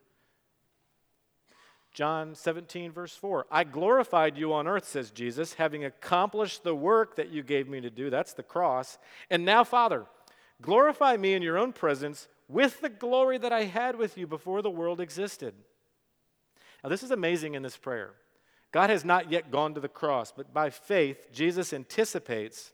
John 1.93 2.34
17, 2.34 2.91
verse 2.91 3.15
4. 3.15 3.45
I 3.51 3.63
glorified 3.63 4.38
you 4.38 4.51
on 4.51 4.67
earth, 4.67 4.86
says 4.86 5.12
Jesus, 5.12 5.53
having 5.53 5.86
accomplished 5.86 6.63
the 6.63 6.75
work 6.75 7.15
that 7.17 7.29
you 7.29 7.43
gave 7.43 7.69
me 7.69 7.82
to 7.82 7.89
do. 7.91 8.10
That's 8.10 8.34
the 8.34 8.43
cross. 8.43 8.97
And 9.29 9.45
now, 9.45 9.63
Father, 9.63 10.06
glorify 10.62 11.17
me 11.17 11.34
in 11.34 11.43
your 11.43 11.58
own 11.58 11.71
presence 11.71 12.27
with 12.47 12.82
the 12.82 12.89
glory 12.89 13.38
that 13.38 13.53
I 13.53 13.65
had 13.65 13.95
with 13.95 14.17
you 14.17 14.25
before 14.25 14.62
the 14.62 14.71
world 14.71 14.99
existed. 14.99 15.53
Now, 16.84 16.89
this 16.89 17.03
is 17.03 17.12
amazing 17.12 17.53
in 17.53 17.62
this 17.62 17.77
prayer. 17.77 18.13
God 18.71 18.89
has 18.89 19.06
not 19.06 19.32
yet 19.32 19.51
gone 19.51 19.75
to 19.75 19.79
the 19.79 19.88
cross, 19.88 20.34
but 20.36 20.51
by 20.51 20.71
faith, 20.71 21.32
Jesus 21.32 21.73
anticipates 21.73 22.71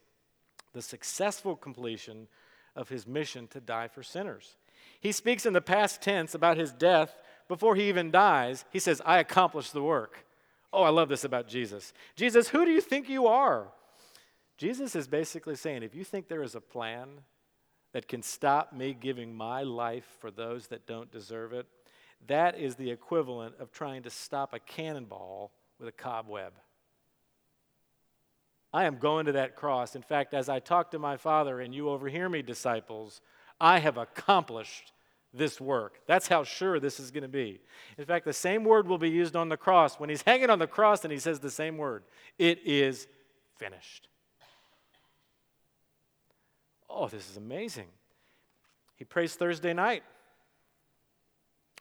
the 0.74 0.82
successful 0.82 1.58
completion 1.58 2.28
of 2.74 2.88
his 2.88 3.06
mission 3.06 3.48
to 3.48 3.60
die 3.60 3.90
for 3.90 4.02
sinners. 4.02 4.56
He 5.02 5.12
speaks 5.12 5.46
in 5.46 5.54
the 5.54 5.62
past 5.62 6.02
tense 6.02 6.34
about 6.34 6.58
his 6.58 6.72
death 6.72 7.16
before 7.50 7.76
he 7.76 7.90
even 7.90 8.12
dies. 8.12 8.64
He 8.72 8.80
says, 8.80 9.02
I 9.06 9.20
accomplished 9.20 9.74
the 9.74 9.84
work. 9.84 10.26
Oh, 10.72 10.84
I 10.84 10.90
love 10.90 11.10
this 11.10 11.26
about 11.26 11.50
Jesus. 11.50 11.92
Jesus, 12.16 12.48
who 12.48 12.64
do 12.64 12.72
you 12.72 12.80
think 12.80 13.10
you 13.10 13.28
are? 13.28 13.68
Jesus 14.58 14.96
is 14.96 15.08
basically 15.08 15.56
saying, 15.56 15.84
if 15.84 15.96
you 15.96 16.06
think 16.06 16.28
there 16.28 16.44
is 16.44 16.56
a 16.56 16.62
plan 16.62 17.08
that 17.92 18.08
can 18.08 18.22
stop 18.22 18.72
me 18.72 18.94
giving 18.94 19.36
my 19.36 19.64
life 19.64 20.06
for 20.20 20.32
those 20.32 20.68
that 20.68 20.86
don't 20.86 21.12
deserve 21.12 21.52
it, 21.52 21.66
that 22.28 22.58
is 22.58 22.76
the 22.76 22.92
equivalent 22.92 23.56
of 23.60 23.72
trying 23.72 24.04
to 24.04 24.10
stop 24.10 24.54
a 24.54 24.60
cannonball 24.60 25.52
with 25.80 25.88
a 25.88 25.94
cobweb. 25.94 26.54
I 28.72 28.86
am 28.86 28.98
going 28.98 29.26
to 29.26 29.32
that 29.32 29.56
cross. 29.56 29.96
In 29.96 30.04
fact, 30.04 30.36
as 30.36 30.50
I 30.50 30.60
talk 30.60 30.92
to 30.92 31.00
my 31.00 31.18
Father 31.18 31.60
and 31.60 31.74
you 31.74 31.90
overhear 31.90 32.30
me, 32.30 32.44
disciples, 32.44 33.22
I 33.60 33.80
have 33.80 33.98
accomplished 33.98 34.92
this 35.34 35.62
work. 35.62 36.00
That's 36.08 36.28
how 36.28 36.44
sure 36.44 36.80
this 36.80 37.00
is 37.00 37.12
going 37.12 37.24
to 37.24 37.30
be. 37.30 37.60
In 37.98 38.06
fact, 38.06 38.26
the 38.26 38.34
same 38.34 38.64
word 38.64 38.88
will 38.88 38.98
be 38.98 39.10
used 39.10 39.36
on 39.36 39.50
the 39.50 39.58
cross. 39.58 40.00
When 40.00 40.10
he's 40.10 40.24
hanging 40.24 40.50
on 40.50 40.60
the 40.60 40.68
cross 40.68 41.04
and 41.04 41.12
he 41.12 41.20
says 41.20 41.40
the 41.40 41.52
same 41.52 41.78
word, 41.78 42.04
it 42.38 42.60
is 42.66 43.08
finished. 43.58 44.08
Oh, 46.90 47.08
this 47.08 47.30
is 47.30 47.38
amazing. 47.38 47.88
He 48.96 49.06
prays 49.06 49.36
Thursday 49.36 49.74
night. 49.74 50.04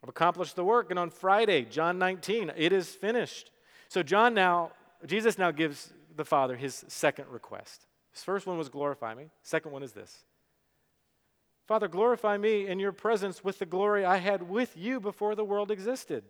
I've 0.03 0.09
accomplished 0.09 0.55
the 0.55 0.63
work. 0.63 0.91
And 0.91 0.99
on 0.99 1.09
Friday, 1.09 1.65
John 1.65 1.97
19, 1.97 2.51
it 2.55 2.71
is 2.71 2.89
finished. 2.89 3.51
So 3.87 4.03
John 4.03 4.33
now, 4.33 4.71
Jesus 5.05 5.37
now 5.37 5.51
gives 5.51 5.91
the 6.15 6.23
Father 6.25 6.55
his 6.55 6.85
second 6.87 7.27
request. 7.29 7.87
His 8.13 8.23
first 8.23 8.45
one 8.45 8.57
was 8.57 8.69
glorify 8.69 9.15
me. 9.15 9.29
Second 9.41 9.71
one 9.71 9.83
is 9.83 9.93
this. 9.93 10.25
Father, 11.69 11.87
glorify 11.87 12.35
me 12.35 12.65
in 12.65 12.79
your 12.79 12.91
presence 12.91 13.43
with 13.43 13.59
the 13.59 13.65
glory 13.67 14.03
I 14.03 14.17
had 14.17 14.49
with 14.49 14.75
you 14.75 14.99
before 14.99 15.35
the 15.35 15.43
world 15.43 15.69
existed. 15.69 16.23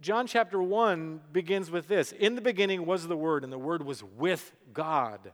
John 0.00 0.28
chapter 0.28 0.62
1 0.62 1.22
begins 1.32 1.72
with 1.72 1.88
this 1.88 2.12
In 2.12 2.36
the 2.36 2.40
beginning 2.40 2.86
was 2.86 3.08
the 3.08 3.16
Word, 3.16 3.42
and 3.42 3.52
the 3.52 3.58
Word 3.58 3.84
was 3.84 4.04
with 4.04 4.54
God. 4.72 5.32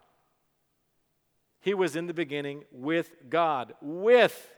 He 1.61 1.74
was 1.74 1.96
in 1.96 2.07
the 2.07 2.14
beginning 2.14 2.64
with 2.72 3.11
God. 3.28 3.74
With. 3.82 4.50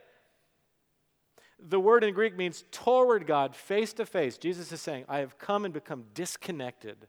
The 1.58 1.80
word 1.80 2.04
in 2.04 2.14
Greek 2.14 2.36
means 2.36 2.62
toward 2.70 3.26
God, 3.26 3.56
face 3.56 3.92
to 3.94 4.06
face. 4.06 4.38
Jesus 4.38 4.70
is 4.70 4.80
saying, 4.80 5.06
I 5.08 5.18
have 5.18 5.38
come 5.38 5.64
and 5.64 5.74
become 5.74 6.04
disconnected 6.14 7.08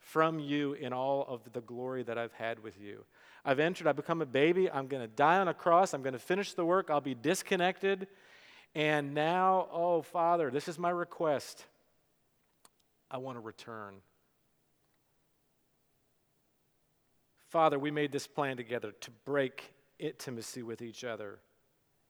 from 0.00 0.40
you 0.40 0.72
in 0.72 0.92
all 0.92 1.24
of 1.28 1.52
the 1.52 1.60
glory 1.60 2.02
that 2.02 2.18
I've 2.18 2.32
had 2.32 2.64
with 2.64 2.80
you. 2.80 3.04
I've 3.44 3.58
entered, 3.58 3.86
I've 3.86 3.96
become 3.96 4.22
a 4.22 4.26
baby. 4.26 4.70
I'm 4.70 4.86
going 4.86 5.02
to 5.02 5.08
die 5.08 5.38
on 5.38 5.48
a 5.48 5.54
cross. 5.54 5.94
I'm 5.94 6.02
going 6.02 6.12
to 6.12 6.18
finish 6.18 6.52
the 6.52 6.64
work. 6.64 6.90
I'll 6.90 7.00
be 7.00 7.14
disconnected. 7.14 8.06
And 8.74 9.14
now, 9.14 9.68
oh, 9.72 10.02
Father, 10.02 10.50
this 10.50 10.68
is 10.68 10.78
my 10.78 10.90
request. 10.90 11.64
I 13.10 13.18
want 13.18 13.36
to 13.36 13.40
return. 13.40 13.96
Father, 17.48 17.78
we 17.78 17.90
made 17.90 18.12
this 18.12 18.28
plan 18.28 18.56
together 18.56 18.92
to 19.00 19.10
break 19.24 19.72
intimacy 19.98 20.62
with 20.62 20.82
each 20.82 21.02
other, 21.02 21.40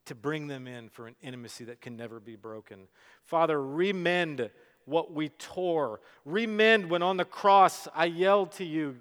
to 0.05 0.15
bring 0.15 0.49
them 0.49 0.67
in 0.67 0.91
for 0.91 1.07
an 1.07 1.17
intimacy 1.23 1.65
that 1.65 1.81
can 1.81 1.97
never 1.97 2.21
be 2.21 2.37
broken. 2.37 2.89
Father, 3.25 3.63
remend 3.63 4.51
what 4.85 5.13
we 5.13 5.31
tore. 5.31 6.01
Remend 6.27 6.91
when 6.91 7.03
on 7.03 7.17
the 7.17 7.25
cross 7.25 7.89
I 7.95 8.05
yelled 8.07 8.53
to 8.53 8.65
you, 8.65 8.97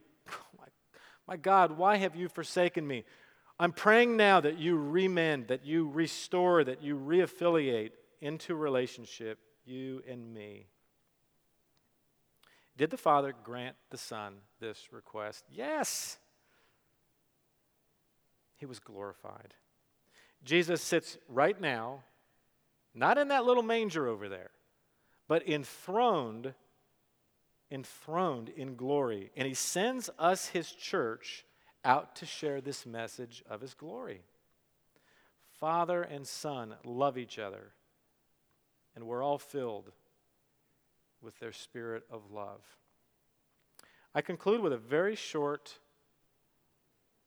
My 1.30 1.38
God, 1.38 1.78
why 1.78 1.96
have 1.96 2.16
you 2.16 2.28
forsaken 2.28 2.86
me? 2.86 3.06
I'm 3.58 3.72
praying 3.72 4.18
now 4.18 4.42
that 4.42 4.58
you 4.58 4.76
remend, 4.78 5.48
that 5.48 5.66
you 5.66 5.88
restore, 5.88 6.66
that 6.66 6.84
you 6.84 6.98
reaffiliate 6.98 7.92
into 8.20 8.56
relationship, 8.56 9.40
you 9.66 10.04
and 10.10 10.34
me. 10.34 10.66
Did 12.76 12.90
the 12.90 12.98
Father 12.98 13.34
grant 13.44 13.78
the 13.90 13.98
Son 13.98 14.36
this 14.60 14.92
request? 14.92 15.46
Yes 15.50 16.18
he 18.60 18.66
was 18.66 18.80
glorified. 18.80 19.56
Jesus 20.44 20.82
sits 20.82 21.18
right 21.28 21.60
now, 21.60 22.04
not 22.94 23.18
in 23.18 23.30
that 23.30 23.46
little 23.46 23.64
manger 23.64 24.08
over 24.08 24.30
there, 24.30 24.52
but 25.28 25.48
enthroned, 25.48 26.54
enthroned 27.72 28.50
in 28.50 28.76
glory. 28.76 29.32
And 29.36 29.48
he 29.48 29.54
sends 29.54 30.10
us, 30.18 30.48
his 30.48 30.72
church, 30.72 31.46
out 31.84 32.16
to 32.18 32.26
share 32.26 32.62
this 32.62 32.86
message 32.86 33.44
of 33.50 33.62
his 33.62 33.74
glory. 33.74 34.22
Father 35.60 36.02
and 36.02 36.28
Son 36.28 36.76
love 36.86 37.18
each 37.18 37.38
other, 37.38 37.72
and 38.96 39.06
we're 39.06 39.24
all 39.24 39.38
filled 39.38 39.92
with 41.22 41.38
their 41.40 41.52
spirit 41.52 42.04
of 42.10 42.32
love. 42.32 42.62
I 44.16 44.22
conclude 44.22 44.62
with 44.62 44.74
a 44.74 44.78
very 44.78 45.16
short 45.16 45.80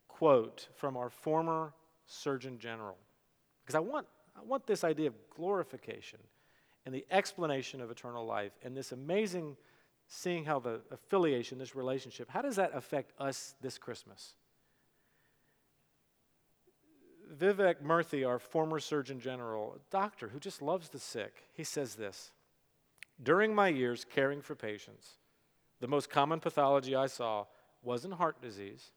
quote 0.07 0.67
from 0.75 0.97
our 0.97 1.09
former 1.09 1.73
Surgeon 2.05 2.59
General. 2.59 2.97
Because 3.63 3.75
I 3.75 3.79
want, 3.79 4.07
I 4.35 4.43
want 4.43 4.65
this 4.65 4.83
idea 4.83 5.07
of 5.07 5.15
glorification 5.35 6.19
and 6.85 6.93
the 6.93 7.05
explanation 7.11 7.81
of 7.81 7.89
eternal 7.89 8.25
life 8.25 8.51
and 8.63 8.75
this 8.75 8.91
amazing 8.91 9.55
seeing 10.07 10.45
how 10.45 10.59
the 10.59 10.81
affiliation, 10.91 11.57
this 11.57 11.75
relationship, 11.75 12.29
how 12.29 12.41
does 12.41 12.55
that 12.55 12.71
affect 12.73 13.11
us 13.19 13.55
this 13.61 13.77
Christmas? 13.77 14.33
Vivek 17.37 17.81
Murthy, 17.81 18.27
our 18.27 18.39
former 18.39 18.79
Surgeon 18.79 19.19
General, 19.19 19.75
a 19.75 19.91
doctor 19.91 20.29
who 20.29 20.39
just 20.39 20.61
loves 20.61 20.89
the 20.89 20.99
sick, 20.99 21.33
he 21.53 21.63
says 21.63 21.95
this 21.95 22.31
During 23.21 23.55
my 23.55 23.69
years 23.69 24.05
caring 24.05 24.41
for 24.41 24.55
patients, 24.55 25.17
the 25.79 25.87
most 25.87 26.09
common 26.09 26.39
pathology 26.39 26.95
I 26.95 27.07
saw 27.07 27.45
wasn't 27.81 28.13
heart 28.15 28.41
disease, 28.41 28.91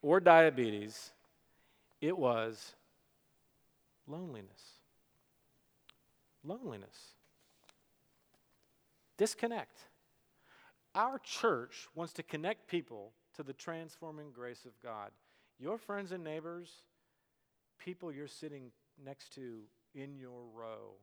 or 0.00 0.20
diabetes, 0.20 1.10
it 2.00 2.16
was 2.16 2.74
loneliness. 4.06 4.62
Loneliness. 6.44 7.14
Disconnect. 9.16 9.78
Our 10.94 11.18
church 11.18 11.88
wants 11.94 12.12
to 12.14 12.22
connect 12.22 12.68
people 12.68 13.12
to 13.36 13.42
the 13.42 13.54
transforming 13.54 14.30
grace 14.30 14.66
of 14.66 14.72
God. 14.82 15.10
Your 15.58 15.78
friends 15.78 16.12
and 16.12 16.22
neighbors, 16.22 16.70
people 17.78 18.12
you're 18.12 18.28
sitting 18.28 18.72
next 19.02 19.34
to 19.34 19.62
in 19.94 20.18
your 20.18 20.44
row, 20.54 20.96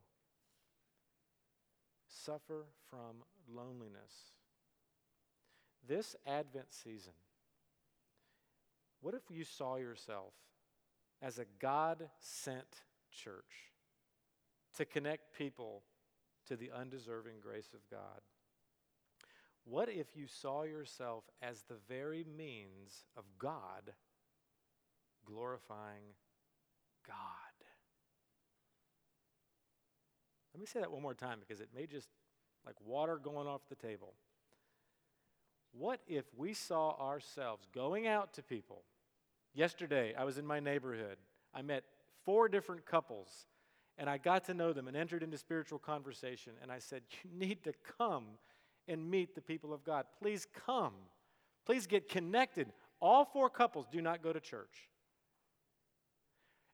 suffer 2.07 2.65
from 2.89 3.23
loneliness. 3.51 4.33
This 5.87 6.15
Advent 6.27 6.71
season, 6.71 7.13
what 9.01 9.15
if 9.15 9.23
you 9.29 9.43
saw 9.43 9.77
yourself 9.77 10.33
as 11.21 11.39
a 11.39 11.45
God 11.59 12.09
sent 12.19 12.83
church 13.11 13.71
to 14.77 14.85
connect 14.85 15.35
people 15.35 15.83
to 16.47 16.55
the 16.55 16.69
undeserving 16.71 17.35
grace 17.41 17.69
of 17.73 17.79
God? 17.89 18.21
What 19.69 19.87
if 19.87 20.07
you 20.15 20.25
saw 20.25 20.63
yourself 20.63 21.25
as 21.43 21.61
the 21.61 21.75
very 21.87 22.25
means 22.35 23.05
of 23.15 23.23
God 23.37 23.93
glorifying 25.25 26.15
God? 27.05 27.15
Let 30.55 30.59
me 30.59 30.65
say 30.65 30.79
that 30.79 30.91
one 30.91 31.03
more 31.03 31.13
time 31.13 31.37
because 31.39 31.61
it 31.61 31.69
may 31.75 31.85
just 31.85 32.09
like 32.65 32.75
water 32.83 33.17
going 33.17 33.47
off 33.47 33.61
the 33.69 33.75
table. 33.75 34.15
What 35.71 35.99
if 36.07 36.25
we 36.35 36.55
saw 36.55 36.99
ourselves 36.99 37.67
going 37.71 38.07
out 38.07 38.33
to 38.33 38.41
people? 38.41 38.81
Yesterday, 39.53 40.15
I 40.17 40.23
was 40.23 40.39
in 40.39 40.47
my 40.47 40.59
neighborhood. 40.59 41.17
I 41.53 41.61
met 41.61 41.83
four 42.25 42.49
different 42.49 42.87
couples, 42.87 43.45
and 43.99 44.09
I 44.09 44.17
got 44.17 44.45
to 44.45 44.55
know 44.55 44.73
them 44.73 44.87
and 44.87 44.97
entered 44.97 45.21
into 45.21 45.37
spiritual 45.37 45.77
conversation. 45.77 46.53
And 46.59 46.71
I 46.71 46.79
said, 46.79 47.03
You 47.23 47.29
need 47.37 47.63
to 47.65 47.73
come 47.99 48.25
and 48.89 49.09
meet 49.09 49.35
the 49.35 49.41
people 49.41 49.73
of 49.73 49.83
God. 49.83 50.05
Please 50.21 50.47
come. 50.65 50.93
Please 51.65 51.87
get 51.87 52.09
connected. 52.09 52.71
All 52.99 53.23
four 53.23 53.49
couples 53.49 53.85
do 53.91 54.01
not 54.01 54.21
go 54.21 54.33
to 54.33 54.39
church. 54.39 54.89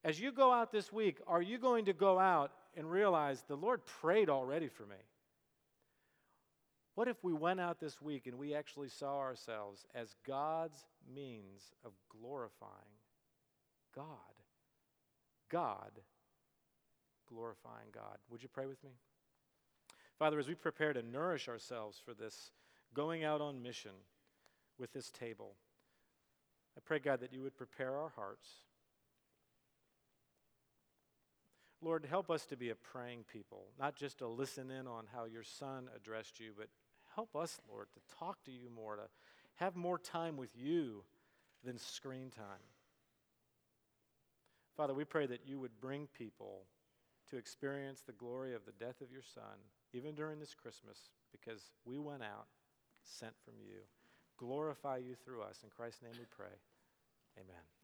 As 0.04 0.20
you 0.20 0.32
go 0.32 0.52
out 0.52 0.72
this 0.72 0.92
week, 0.94 1.20
are 1.28 1.42
you 1.42 1.58
going 1.58 1.86
to 1.86 1.94
go 1.94 2.18
out 2.18 2.52
and 2.76 2.90
realize 2.90 3.44
the 3.48 3.56
Lord 3.56 3.82
prayed 3.86 4.30
already 4.30 4.68
for 4.68 4.84
me? 4.84 4.96
What 6.96 7.08
if 7.08 7.24
we 7.24 7.34
went 7.34 7.60
out 7.60 7.80
this 7.80 8.02
week 8.02 8.26
and 8.26 8.38
we 8.38 8.56
actually 8.56 8.90
saw 8.90 9.18
ourselves 9.18 9.86
as 9.94 10.16
God's 10.26 10.86
means 11.14 11.74
of 11.84 11.92
glorifying 12.10 12.72
God? 13.94 14.06
God 15.52 15.92
glorifying 17.28 17.90
God. 17.94 18.18
Would 18.30 18.42
you 18.42 18.50
pray 18.50 18.66
with 18.66 18.84
me? 18.84 18.92
Father, 20.18 20.40
as 20.40 20.48
we 20.48 20.56
prepare 20.56 20.94
to 20.94 21.02
nourish 21.02 21.48
ourselves 21.48 22.02
for 22.04 22.14
this 22.14 22.52
going 22.94 23.24
out 23.24 23.42
on 23.42 23.62
mission 23.62 23.92
with 24.80 24.94
this 24.94 25.12
table, 25.12 25.56
I 26.78 26.82
pray, 26.84 27.00
God, 27.00 27.20
that 27.22 27.34
you 27.34 27.42
would 27.42 27.58
prepare 27.58 27.98
our 27.98 28.12
hearts. 28.16 28.50
Lord, 31.82 32.06
help 32.10 32.32
us 32.32 32.46
to 32.48 32.58
be 32.58 32.70
a 32.70 32.76
praying 32.76 33.26
people, 33.32 33.66
not 33.80 33.96
just 33.96 34.20
to 34.20 34.28
listen 34.28 34.72
in 34.72 34.88
on 34.88 35.06
how 35.14 35.26
your 35.26 35.44
son 35.44 35.90
addressed 35.96 36.40
you, 36.40 36.52
but 36.58 36.68
Help 37.16 37.36
us, 37.36 37.62
Lord, 37.72 37.88
to 37.94 38.16
talk 38.20 38.44
to 38.44 38.52
you 38.52 38.70
more, 38.70 38.98
to 38.98 39.04
have 39.56 39.78
more 39.78 39.98
time 39.98 40.36
with 40.36 40.50
you 40.54 41.04
than 41.64 41.78
screen 41.78 42.30
time. 42.30 42.46
Father, 44.76 44.94
we 44.94 45.06
pray 45.06 45.26
that 45.26 45.48
you 45.48 45.58
would 45.58 45.80
bring 45.80 46.08
people 46.08 46.64
to 47.30 47.38
experience 47.38 48.02
the 48.02 48.12
glory 48.12 48.54
of 48.54 48.66
the 48.66 48.74
death 48.74 49.00
of 49.00 49.14
your 49.14 49.22
Son, 49.22 49.44
even 49.96 50.14
during 50.14 50.40
this 50.40 50.54
Christmas, 50.54 51.10
because 51.32 51.72
we 51.86 51.98
went 51.98 52.22
out 52.22 52.48
sent 53.04 53.34
from 53.46 53.54
you. 53.60 53.80
Glorify 54.38 54.98
you 54.98 55.16
through 55.24 55.42
us. 55.42 55.62
In 55.64 55.70
Christ's 55.70 56.02
name 56.02 56.12
we 56.20 56.26
pray. 56.36 56.54
Amen. 57.40 57.75